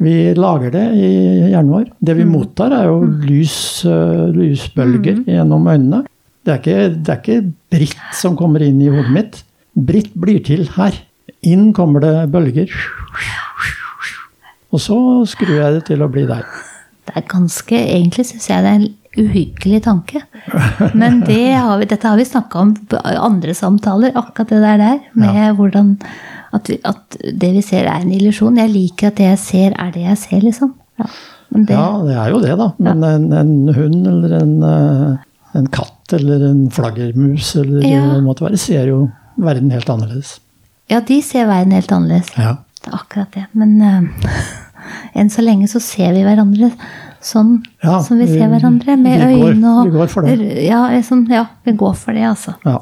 [0.03, 1.11] Vi lager det i
[1.53, 1.87] hjernen vår.
[2.05, 3.57] Det vi mottar, er jo lys,
[3.89, 6.03] eh, lysbølger gjennom øynene.
[6.45, 9.41] Det er, ikke, det er ikke Britt som kommer inn i hodet mitt.
[9.75, 10.95] Britt blir til her.
[11.47, 12.71] Inn kommer det bølger.
[14.71, 14.99] Og så
[15.31, 16.45] skrur jeg det til å bli deg.
[17.07, 20.21] Det er ganske Egentlig syns jeg det er en uhyggelig tanke.
[20.95, 24.77] Men det har vi, dette har vi snakka om i andre samtaler, akkurat det der
[24.83, 24.99] der.
[25.17, 25.95] Med hvordan
[26.53, 28.59] at, vi, at det vi ser, er en illusjon.
[28.61, 30.75] Jeg liker at det jeg ser, er det jeg ser, liksom.
[31.01, 31.07] Ja,
[31.55, 32.69] men det, Ja, det er jo det, da.
[32.79, 35.17] Men en, en hund eller en, eh,
[35.61, 38.03] en katt eller en flaggermus eller Ja.
[38.05, 39.01] hva det måtte være, ser jo
[39.37, 40.37] verden helt annerledes.
[40.93, 42.31] ja, de ser verden helt annerledes.
[42.37, 42.59] Ja.
[42.85, 43.47] Det er akkurat det.
[43.57, 44.03] Men eh,
[45.15, 46.71] enn så lenge så ser vi hverandre
[47.27, 50.37] sånn Ja, som vi ser hverandre, med vi går- øyne og vi går for det.
[50.67, 52.55] Ja, sånn, ja, vi går for det, altså.
[52.65, 52.79] Ja.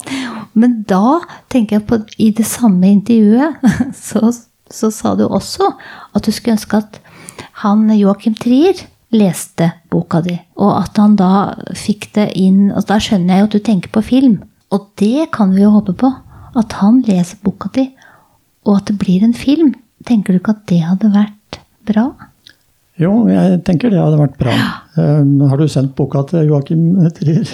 [0.54, 3.56] Men da tenker jeg på I det samme intervjuet
[3.94, 4.32] så,
[4.70, 5.70] så sa du også
[6.14, 7.00] at du skulle ønske at
[7.64, 8.74] han Joakim Trier
[9.14, 13.46] leste boka di, og at han da fikk det inn og Da skjønner jeg jo
[13.46, 14.40] at du tenker på film,
[14.74, 16.10] og det kan vi jo håpe på.
[16.58, 17.84] At han leser boka di,
[18.66, 19.72] og at det blir en film.
[20.06, 21.32] Tenker du ikke at det hadde vært
[21.88, 22.08] bra?
[23.00, 24.52] Jo, jeg tenker det hadde vært bra.
[24.94, 27.42] Um, har du sendt boka til Joakim Trier?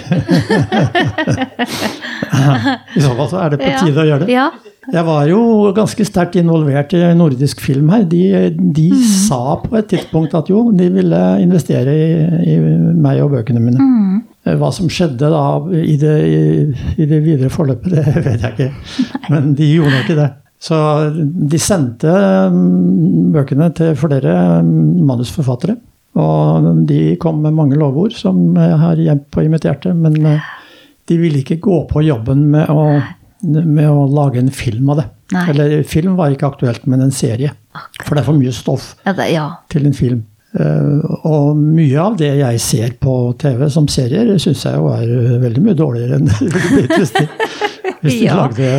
[2.93, 4.35] I så fall så er det på tide å gjøre det.
[4.35, 4.51] Ja.
[4.91, 5.41] Jeg var jo
[5.77, 8.05] ganske sterkt involvert i nordisk film her.
[8.09, 12.07] De, de sa på et tidspunkt at jo, de ville investere i,
[12.53, 12.55] i
[12.97, 13.89] meg og bøkene mine.
[14.41, 15.43] Hva som skjedde da
[15.77, 16.39] i det, i,
[17.01, 18.71] i det videre forløpet, det vet jeg ikke.
[19.29, 20.29] Men de gjorde ikke det.
[20.61, 20.77] Så
[21.51, 22.11] de sendte
[22.53, 25.77] mm, bøkene til flere mm, manusforfattere.
[26.21, 29.93] Og de kom med mange lovord som jeg har gjemt på i mitt hjerte.
[29.97, 30.49] Men eh,
[31.09, 32.83] de ville ikke gå på jobben med å,
[33.47, 35.07] med å lage en film av det.
[35.33, 35.45] Nei.
[35.53, 37.53] Eller film var ikke aktuelt, men en serie.
[38.03, 39.47] For det er for mye stoff Ja, det, ja.
[39.71, 40.25] til en film.
[40.51, 45.07] Eh, og mye av det jeg ser på TV som serier, syns jeg jo er
[45.07, 47.23] eh, veldig mye dårligere enn det ville blitt hvis de,
[48.03, 48.35] hvis de Ja.
[48.43, 48.73] lagde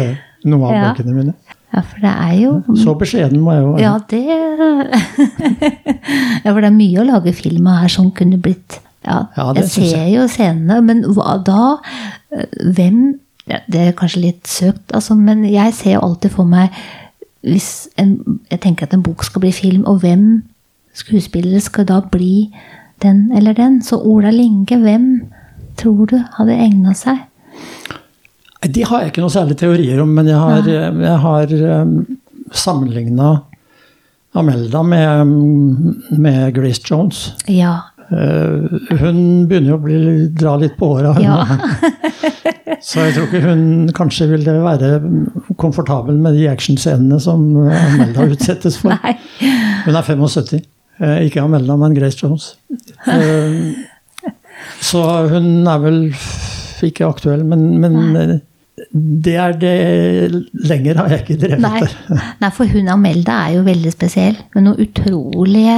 [0.52, 1.34] noe av bøkene mine.
[1.72, 3.82] Ja, for det er jo Så beskjeden må jeg jo være.
[3.82, 4.22] Ja, det
[6.44, 9.48] Ja, for det er mye å lage film av her som kunne blitt Ja, Ja,
[9.56, 10.14] jeg ser jeg.
[10.16, 11.76] jo scenene, men hva da?
[12.76, 12.98] Hvem
[13.50, 16.70] ja, Det er kanskje litt søkt, altså, men jeg ser jo alltid for meg
[17.42, 20.42] hvis en, Jeg tenker at en bok skal bli film, og hvem
[20.94, 22.52] skuespillere skal da bli
[23.02, 23.80] den eller den?
[23.82, 25.08] Så Ola Linge, hvem
[25.80, 27.18] tror du hadde egna seg?
[28.62, 31.94] De har jeg ikke noe særlig teorier om, men jeg har, jeg har um,
[32.54, 33.30] sammenligna
[34.38, 35.32] Amelda med,
[36.16, 37.32] med Grace Jones.
[37.50, 37.74] Ja.
[38.12, 39.98] Eh, hun begynner jo å bli,
[40.38, 41.18] dra litt på håret.
[41.20, 41.42] Ja.
[42.82, 44.88] Så jeg tror ikke hun kanskje ville være
[45.60, 48.94] komfortabel med de actionscenene som Amelda utsettes for.
[48.96, 49.14] Nei.
[49.84, 50.62] Hun er 75.
[51.02, 52.54] Eh, Ikke Amelda, men Grace Jones.
[53.06, 53.72] Eh,
[54.82, 56.00] Så hun er vel
[56.82, 58.32] ikke aktuell, men, men eh,
[58.92, 59.72] det er det
[60.64, 61.82] Lenger har jeg ikke drevet Nei.
[62.40, 64.38] Nei, for hun Amelda er jo veldig spesiell.
[64.54, 65.74] Med noen utrolige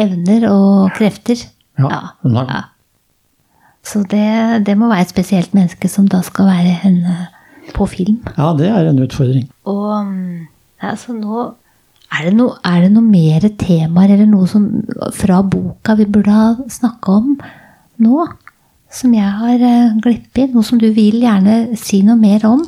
[0.00, 1.42] evner og krefter.
[1.78, 2.62] Ja, hun har- ja.
[3.84, 7.16] Så det, det må være et spesielt menneske som da skal være henne
[7.74, 8.20] på film.
[8.38, 9.48] Ja, det er en utfordring.
[9.66, 10.06] Og
[10.80, 11.48] altså nå
[12.12, 14.68] er det, noe, er det noe mer temaer eller noe som
[15.16, 17.34] fra boka vi burde ha snakka om
[18.04, 18.26] nå?
[18.92, 20.52] Som jeg har uh, glippet?
[20.52, 22.64] Noe som du vil gjerne si noe mer om?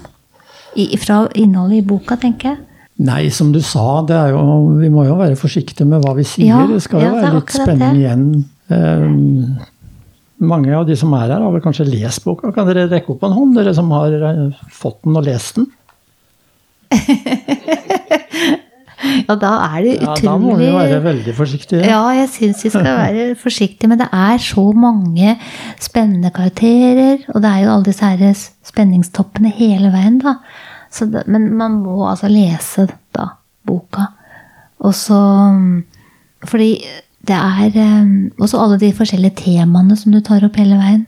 [0.75, 2.63] I, fra innholdet i boka, tenker jeg.
[3.05, 4.41] Nei, som du sa, det jo,
[4.79, 6.51] vi må jo være forsiktige med hva vi sier.
[6.51, 8.27] Ja, det skal jo ja, være litt spenning igjen.
[8.71, 9.57] Um,
[10.43, 12.53] mange av de som er her, har vel kanskje lest boka.
[12.55, 15.69] Kan dere rekke opp en hånd, dere som har eh, fått den og lest den?
[19.29, 21.85] Ja, da er det Ja, Da må vi være veldig forsiktige.
[21.87, 25.37] Ja, jeg syns vi skal være forsiktige, men det er så mange
[25.83, 27.25] spennende karakterer.
[27.35, 30.39] Og det er jo alle disse her spenningstoppene hele veien, da.
[30.95, 33.33] Så det, men man må altså lese da,
[33.67, 34.11] boka.
[34.85, 35.19] Og så
[36.45, 36.77] Fordi
[37.25, 41.07] det er eh, også alle de forskjellige temaene som du tar opp hele veien.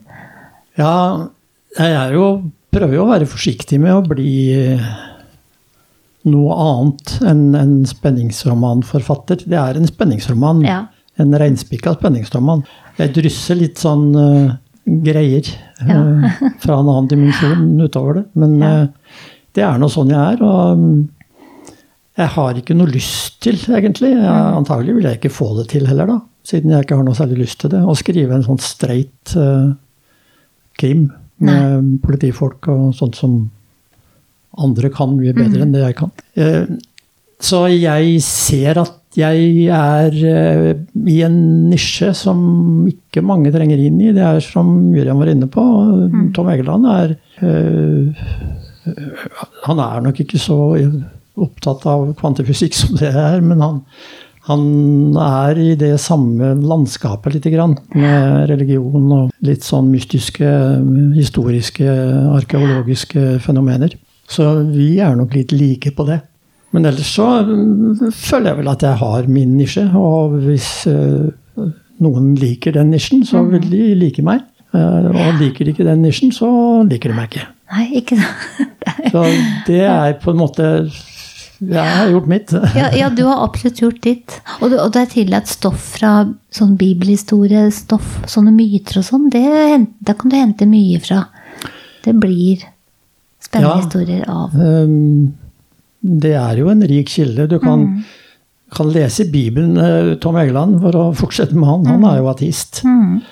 [0.79, 1.29] Ja,
[1.77, 2.29] jeg er jo
[2.77, 4.53] Prøver jo å være forsiktig med å bli
[6.27, 9.45] noe annet enn en spenningsromanforfatter.
[9.49, 10.63] Det er en spenningsroman.
[10.67, 10.81] Ja.
[11.23, 12.65] En reinspikka spenningsroman.
[12.99, 14.55] Jeg drysser litt sånn uh,
[14.87, 15.47] greier
[15.81, 15.97] Ja.
[16.01, 18.25] eh, fra en annen dimensjon utover det.
[18.35, 18.73] Men Ja.
[18.83, 18.89] eh,
[19.57, 20.43] det er nå sånn jeg er.
[20.45, 21.09] Og um,
[22.17, 24.11] jeg har ikke noe lyst til, egentlig.
[24.15, 24.57] Jeg, Mm.
[24.61, 26.21] antagelig vil jeg ikke få det til heller, da.
[26.45, 27.81] Siden jeg ikke har noe særlig lyst til det.
[27.85, 29.35] Å skrive en sånn streit
[30.79, 31.09] krim
[31.41, 33.51] med politifolk og sånt som
[34.59, 36.13] andre kan mye bedre enn det jeg kan.
[36.37, 36.67] Eh,
[37.41, 40.71] Så jeg ser at jeg er eh,
[41.09, 41.37] i en
[41.71, 44.13] nisje som ikke mange trenger inn i.
[44.17, 45.65] Det er som Miriam var inne på,
[46.37, 47.13] Tom Egeland er
[47.45, 48.27] eh,
[49.67, 50.57] Han er nok ikke så
[51.37, 53.81] opptatt av kvantefysikk som det er, men han,
[54.49, 54.63] han
[55.21, 60.49] er i det samme landskapet lite grann, med religion og litt sånn mystiske,
[61.19, 61.89] historiske,
[62.39, 63.97] arkeologiske fenomener.
[64.31, 66.21] Så vi er nok litt like på det.
[66.75, 71.67] Men ellers så mm, føler jeg vel at jeg har min nisje, og hvis eh,
[72.05, 74.45] noen liker den nisjen, så vil de like meg.
[74.77, 76.49] Eh, og liker de ikke den nisjen, så
[76.89, 77.47] liker de meg ikke.
[77.73, 78.19] Nei, ikke?
[79.11, 79.23] Så
[79.67, 80.65] det er på en måte
[81.59, 82.53] Jeg har gjort mitt.
[82.77, 84.37] Ja, ja, du har absolutt gjort ditt.
[84.61, 86.13] Og, du, og det er tillatt stoff fra
[86.55, 89.27] sånn bibelhistorie, stoff, sånne myter og sånn.
[89.35, 89.43] det
[90.07, 91.25] Da kan du hente mye fra.
[92.05, 92.63] Det blir
[93.57, 93.81] spennende Ja.
[93.83, 94.55] historier av.
[94.55, 95.35] Um,
[96.23, 97.49] Det er jo en rik kilde.
[97.51, 98.05] Du kan,
[98.77, 99.77] kan lese Bibelen.
[99.77, 102.83] eh, Tom Egeland, for å fortsette med han, han er jo ateist.
[102.85, 103.23] Mm.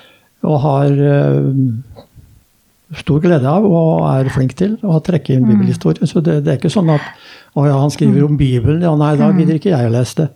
[0.43, 1.53] Og har uh,
[2.99, 6.05] stor glede av og er flink til å trekke inn bibelhistorie.
[6.07, 7.01] Så det, det er ikke sånn at
[7.55, 10.27] å ja, han skriver om Bibelen, ja nei, da gidder ikke jeg å lese det.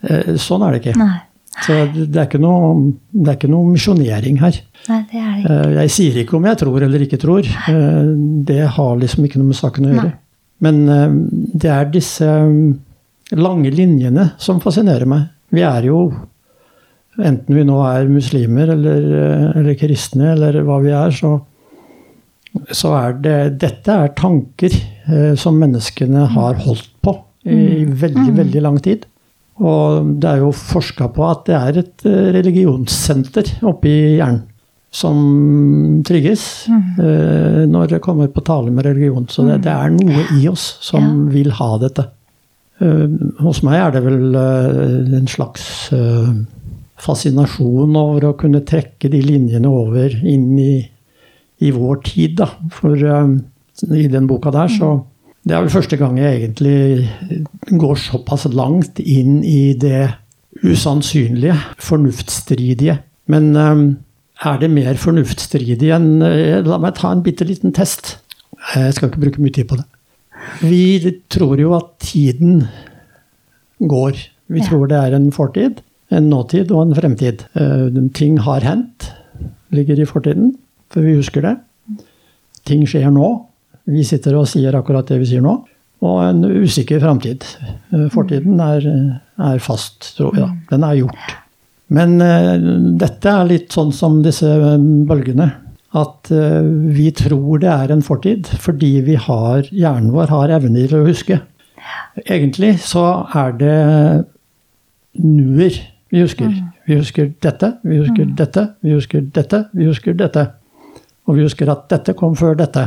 [0.00, 0.96] Uh, Sånn er det ikke.
[0.96, 1.18] Nei.
[1.66, 2.70] Så det er ikke noe,
[3.12, 4.56] det er ikke noe misjonering her.
[4.88, 5.56] Nei, det er det ikke.
[5.56, 7.44] Eh, Jeg sier ikke om jeg tror eller ikke tror.
[7.68, 8.10] Eh,
[8.48, 10.08] Det har liksom ikke noe med saken å gjøre.
[10.08, 10.16] Nei.
[10.64, 11.18] Men eh,
[11.64, 12.64] det er disse mm,
[13.40, 15.28] lange linjene som fascinerer meg.
[15.52, 16.00] Vi er jo,
[17.20, 19.06] enten vi nå er muslimer eller,
[19.60, 21.34] eller kristne eller hva vi er, så,
[22.70, 24.76] så er det Dette er tanker
[25.36, 27.16] som menneskene har holdt på
[27.50, 29.06] i veldig, veldig lang tid.
[29.60, 34.46] Og det er jo forska på at det er et religionssenter oppe i hjernen
[34.90, 35.18] som
[36.02, 37.68] trigges mm.
[37.70, 39.28] når det kommer på tale med religion.
[39.30, 42.08] Så det, det er noe i oss som vil ha dette.
[42.80, 43.06] Eh,
[43.44, 46.32] hos meg er det vel eh, en slags eh,
[47.00, 50.74] fascinasjon over å kunne trekke de linjene over inn i,
[51.60, 52.48] i vår tid, da.
[52.72, 53.34] For eh,
[53.96, 54.94] i den boka der så
[55.46, 60.10] Det er vel første gang jeg egentlig går såpass langt inn i det
[60.66, 62.98] usannsynlige, fornuftsstridige.
[63.30, 63.82] Men eh,
[64.50, 68.18] er det mer fornuftsstridig enn eh, La meg ta en bitte liten test.
[68.74, 69.86] Jeg skal ikke bruke mye tid på det.
[70.64, 72.66] Vi tror jo at tiden
[73.80, 74.18] går.
[74.50, 74.66] Vi Ja.
[74.68, 77.44] tror det er en fortid, en nåtid og en fremtid.
[77.54, 79.12] Eh, Ting har hendt,
[79.72, 80.56] ligger i fortiden,
[80.90, 81.56] for vi husker det.
[82.66, 83.46] Ting skjer nå.
[83.90, 85.58] Vi sitter og sier akkurat det vi sier nå.
[86.00, 87.44] Og en usikker framtid.
[87.92, 88.86] Eh, Fortiden er,
[89.36, 90.50] er fast, tror vi da.
[90.70, 91.34] Den er gjort.
[91.90, 92.54] Men uh,
[93.00, 94.76] dette er litt sånn som disse eh,
[95.08, 95.50] bølgene.
[95.98, 96.62] At uh,
[96.94, 101.08] vi tror det er en fortid fordi vi har, hjernen vår har evner til å
[101.08, 101.40] huske.
[102.22, 103.78] Egentlig så er det
[105.18, 106.54] nuer vi husker.
[106.86, 110.46] Vi husker dette, vi husker dette, vi husker dette, vi husker dette.
[111.26, 112.86] Og vi husker at dette kom før dette.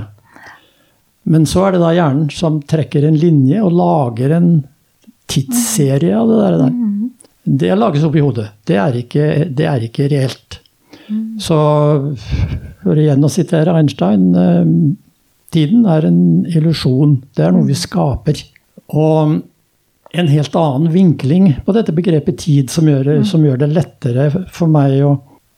[1.23, 4.49] Men så er det da hjernen som trekker en linje og lager en
[5.31, 6.57] tidsserie av det der.
[6.65, 6.73] der.
[7.43, 8.49] Det lages opp i hodet.
[8.67, 10.59] Det er ikke, det er ikke reelt.
[11.41, 11.57] Så
[12.83, 14.67] for igjen å sitere Einstein eh,
[15.53, 17.19] Tiden er en illusjon.
[17.37, 18.39] Det er noe vi skaper.
[18.97, 19.35] Og
[20.13, 24.71] en helt annen vinkling på dette begrepet tid som gjør, som gjør det lettere for
[24.73, 25.11] meg å,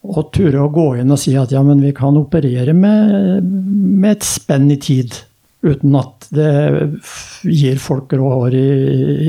[0.04, 4.18] å ture å gå inn og si at ja, men vi kan operere med, med
[4.18, 5.16] et spenn i tid.
[5.66, 6.50] Uten at det
[7.50, 8.70] gir folk grå hår i,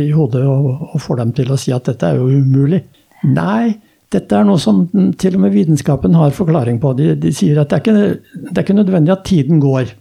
[0.04, 2.82] i hodet og, og får dem til å si at dette er jo umulig.
[3.24, 3.76] Nei,
[4.12, 4.84] dette er noe som
[5.18, 6.92] til og med vitenskapen har forklaring på.
[6.98, 9.94] De, de sier at det er, ikke, det er ikke nødvendig at tiden går.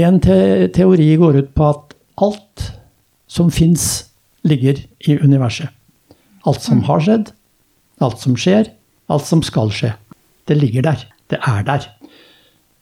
[0.00, 2.70] En te teori går ut på at alt
[3.30, 4.06] som fins,
[4.42, 5.68] ligger i universet.
[6.48, 7.32] Alt som har skjedd,
[8.00, 8.70] alt som skjer,
[9.12, 9.92] alt som skal skje.
[10.48, 11.02] Det ligger der.
[11.28, 11.84] Det er der.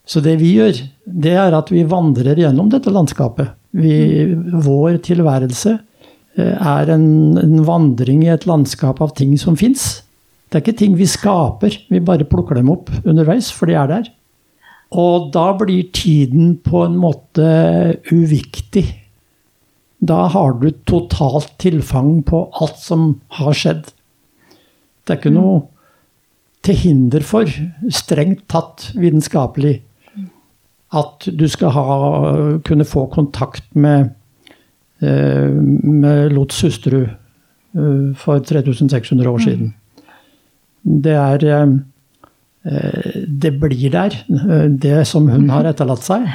[0.09, 3.53] Så det vi gjør, det er at vi vandrer gjennom dette landskapet.
[3.77, 9.99] Vi, vår tilværelse eh, er en, en vandring i et landskap av ting som fins.
[10.49, 13.91] Det er ikke ting vi skaper, vi bare plukker dem opp underveis, for de er
[13.91, 14.09] der.
[14.97, 17.45] Og da blir tiden på en måte
[18.09, 18.87] uviktig.
[20.01, 23.91] Da har du totalt tilfang på alt som har skjedd.
[25.05, 25.59] Det er ikke noe
[26.65, 27.51] til hinder for,
[27.93, 29.77] strengt tatt vitenskapelig,
[30.95, 31.85] at du skal ha,
[32.65, 34.09] kunne få kontakt med,
[35.01, 39.73] eh, med Lots hustru eh, for 3600 år siden.
[40.83, 41.77] Det er eh,
[43.27, 44.15] Det blir der.
[44.69, 46.25] Det som hun har etterlatt seg,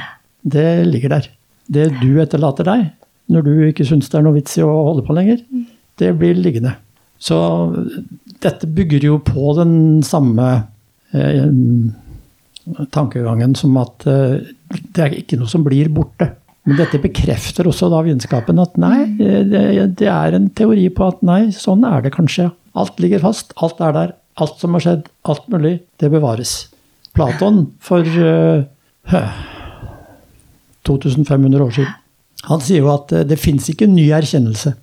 [0.41, 1.27] det ligger der.
[1.67, 2.87] Det du etterlater deg,
[3.29, 5.43] når du ikke syns det er noe vits i å holde på lenger,
[5.99, 6.75] det blir liggende.
[7.21, 7.37] Så
[8.43, 10.47] dette bygger jo på den samme
[11.13, 11.45] eh,
[12.93, 14.41] tankegangen som at eh,
[14.95, 16.31] det er ikke noe som blir borte.
[16.65, 21.21] Men dette bekrefter også da vitenskapen at nei, eh, det, er en teori på at
[21.25, 22.49] nei, sånn er det kanskje.
[22.75, 24.15] Alt ligger fast, alt er der.
[24.41, 26.55] Alt som har skjedd, alt mulig, det bevares.
[27.15, 28.65] Platon for uh,
[30.83, 31.93] 2500 år siden,
[32.49, 34.73] han sier jo at eh, det fins ikke ny erkjennelse.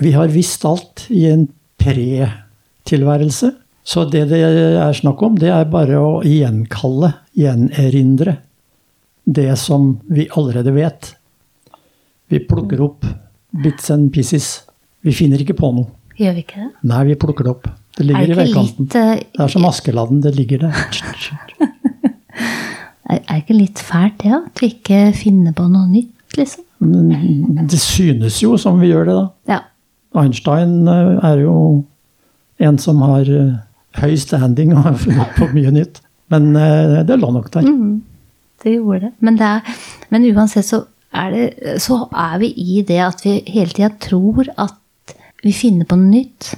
[0.00, 1.48] Vi har visst alt i en
[1.82, 3.50] pre-tilværelse.
[3.84, 8.38] Så det det er snakk om, det er bare å gjenkalle, gjenerindre,
[9.24, 11.12] det som vi allerede vet.
[12.32, 13.04] Vi plukker opp
[13.62, 14.62] bits and pieces.
[15.04, 15.90] Vi finner ikke på noe.
[16.16, 16.70] Gjør vi ikke det?
[16.88, 17.68] Nei, vi plukker det opp.
[17.94, 18.86] Det Er ligger i det i veikanten.
[18.86, 20.74] litt, uh, Det er som Askeladden, det ligger der.
[23.04, 26.64] Er det ikke litt fælt det, at vi ikke finner på noe nytt, liksom?
[27.68, 29.26] Det synes jo som vi gjør det, da.
[29.52, 29.58] Ja.
[30.22, 31.54] Einstein eh, er jo
[32.64, 33.52] en som har eh,
[34.00, 36.00] høy standing og har funnet på mye nytt.
[36.32, 37.66] Men eh, det lå nok der.
[37.68, 38.02] Mm.
[38.64, 39.12] Det gjorde det.
[39.20, 39.74] Men, det er,
[40.14, 40.82] men uansett så
[41.14, 45.14] er, det, så er vi i det at vi hele tida tror at
[45.44, 46.54] vi finner på noe nytt.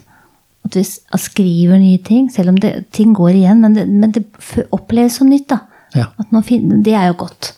[0.67, 3.61] At vi skriver nye ting, selv om det, ting går igjen.
[3.65, 4.23] Men det, men det
[4.75, 5.61] oppleves som nytt, da.
[5.97, 6.07] Ja.
[6.47, 7.53] Finner, det er jo godt.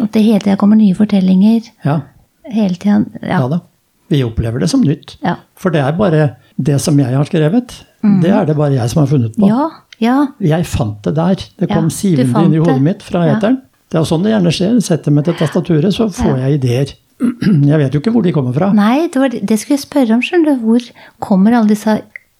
[0.00, 1.68] At det hele tida kommer nye fortellinger.
[1.84, 2.00] Ja,
[2.46, 3.00] Hele tida.
[3.22, 3.48] ja Ja.
[3.50, 3.60] da.
[4.08, 5.16] Vi opplever det som nytt.
[5.24, 5.36] Ja.
[5.58, 6.26] For det er bare
[6.56, 7.74] det som jeg har skrevet.
[8.22, 9.44] Det er det bare jeg som har funnet på.
[9.44, 9.50] Mm.
[9.52, 9.66] ja.
[10.00, 10.16] ja.
[10.40, 11.42] Jeg fant det der.
[11.58, 13.36] Det kom ja, sivende inn i hodet mitt fra Ja.
[13.36, 13.60] eteren.
[13.90, 14.78] Det er sånn det gjerne skjer.
[14.82, 16.94] Setter meg til tastaturet, så får jeg ideer.
[17.70, 18.66] Jeg vet jo ikke hvor de kommer fra.
[18.76, 20.20] Nei, det, var, det det skulle jeg spørre om.
[20.20, 20.64] skjønner du.
[20.66, 20.88] Hvor
[21.22, 21.94] kommer alle disse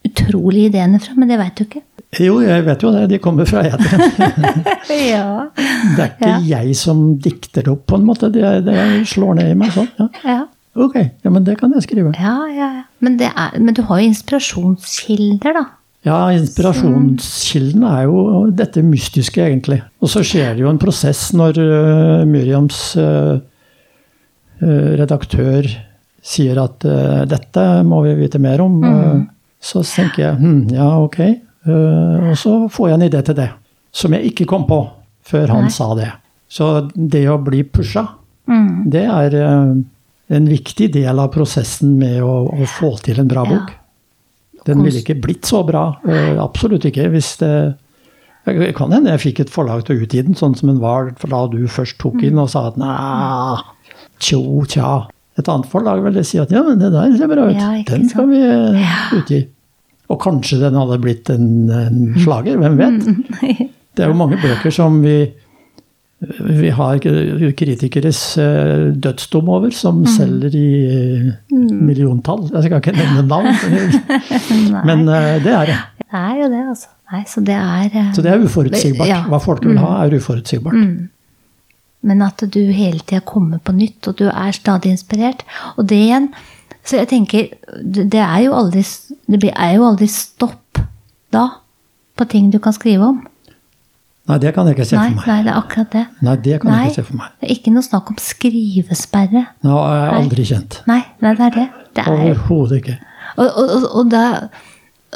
[0.05, 1.15] utrolige ideene fra?
[1.17, 1.81] Men det veit du ikke.
[2.21, 3.07] Jo, jeg vet jo det.
[3.11, 4.05] De kommer fra eteren.
[4.97, 5.49] Ja.
[5.97, 8.29] Det er ikke jeg som dikter det opp, på en måte.
[8.33, 8.77] Det, det
[9.09, 9.89] slår ned i meg sånn.
[10.25, 10.39] Ja.
[10.77, 12.13] Ok, ja, men det kan jeg skrive.
[12.21, 12.85] Ja, ja, ja.
[13.05, 15.65] Men, det er, men du har jo inspirasjonskilder, da.
[16.07, 18.21] Ja, inspirasjonskilden er jo
[18.55, 19.81] dette mystiske, egentlig.
[20.05, 23.41] Og så skjer det jo en prosess når uh, Miriams uh,
[24.61, 25.67] redaktør
[26.27, 28.79] sier at uh, dette må vi vite mer om.
[28.85, 29.25] Uh,
[29.63, 31.19] så tenker jeg hm, ja, ok.
[31.67, 33.49] Og så får jeg en idé til det.
[33.91, 34.77] Som jeg ikke kom på
[35.27, 35.73] før han Nei.
[35.75, 36.13] sa det.
[36.47, 38.07] Så det å bli pusha,
[38.47, 38.85] Mm.
[38.87, 39.35] det er
[40.29, 43.75] en viktig del av prosessen med å, å få til en bra bok.
[44.67, 45.89] Den ville ikke blitt så bra.
[46.43, 47.07] absolutt ikke.
[47.13, 47.53] Hvis det
[48.47, 51.43] kan hende jeg fikk et forlag til å utgi den sånn som den var da
[51.51, 52.91] du først tok inn og sa at næ,
[54.23, 55.07] tjo, tja.
[55.37, 57.59] Et annet forlag ville si at ja, men det der ser bra ut.
[57.59, 58.43] Ja, den skal vi
[59.19, 59.41] utgi.
[60.11, 63.09] Og kanskje den hadde blitt en, en slager, hvem vet?
[63.97, 65.23] Det er jo mange bøker som vi
[66.21, 72.47] vi har kritikeres eh, dødsdom over, som selger i eh, milliontall.
[72.55, 73.51] Jeg skal ikke nevne navn,
[74.89, 75.77] men eh, det er det.
[76.01, 76.89] Det er jo det, altså.
[77.13, 79.11] Nei, så det er eh, Så det er uforutsigbart.
[79.11, 79.21] Ja.
[79.27, 79.35] Mm.
[79.35, 80.89] Hva folk vil ha, er uforutsigbart.
[82.07, 85.45] Men at du hele tida kommer på nytt, og du er stadig inspirert.
[85.77, 86.31] Og det igjen
[86.87, 87.49] Så jeg tenker
[87.83, 88.85] Det det er jo aldri,
[89.27, 90.79] det er jo aldri stopp
[91.35, 91.49] da
[92.17, 93.25] på ting du kan skrive om.
[94.27, 95.27] Nei, det kan jeg ikke se Nei, for meg.
[95.31, 96.05] nei, det er akkurat det.
[96.27, 97.35] Nei, det kan Nei, jeg ikke se for meg.
[97.41, 99.43] Det er ikke noe snakk om skrivesperre.
[99.67, 100.79] Nå er jeg aldri kjent.
[100.91, 101.67] Nei, nei, det er det.
[101.95, 102.97] det er, Overhodet ikke.
[103.37, 104.25] og, og, og, da,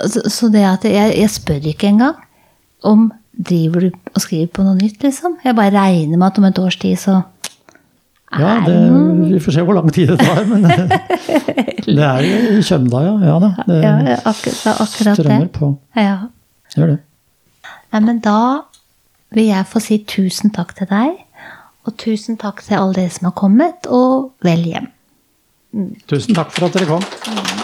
[0.07, 2.23] så, det at jeg, jeg spør ikke engang
[2.87, 5.37] om driver du og skriver på noe nytt, liksom.
[5.45, 7.19] Jeg bare regner med at om et års tid så
[8.39, 8.77] Ja, det,
[9.33, 10.63] vi får se hvor lang tid det tar, men
[11.99, 13.15] det er i Kjømda, ja.
[13.27, 13.51] Ja da.
[13.67, 15.73] Det Ja, akkurat, det er strømmer på.
[15.99, 16.19] Ja.
[16.77, 16.99] Gjør det.
[17.91, 18.37] Nei, men da
[19.35, 21.19] vil jeg få si tusen takk til deg.
[21.89, 24.91] Og tusen takk til alle dere som har kommet, og vel hjem.
[26.11, 27.60] Tusen takk for at dere kom.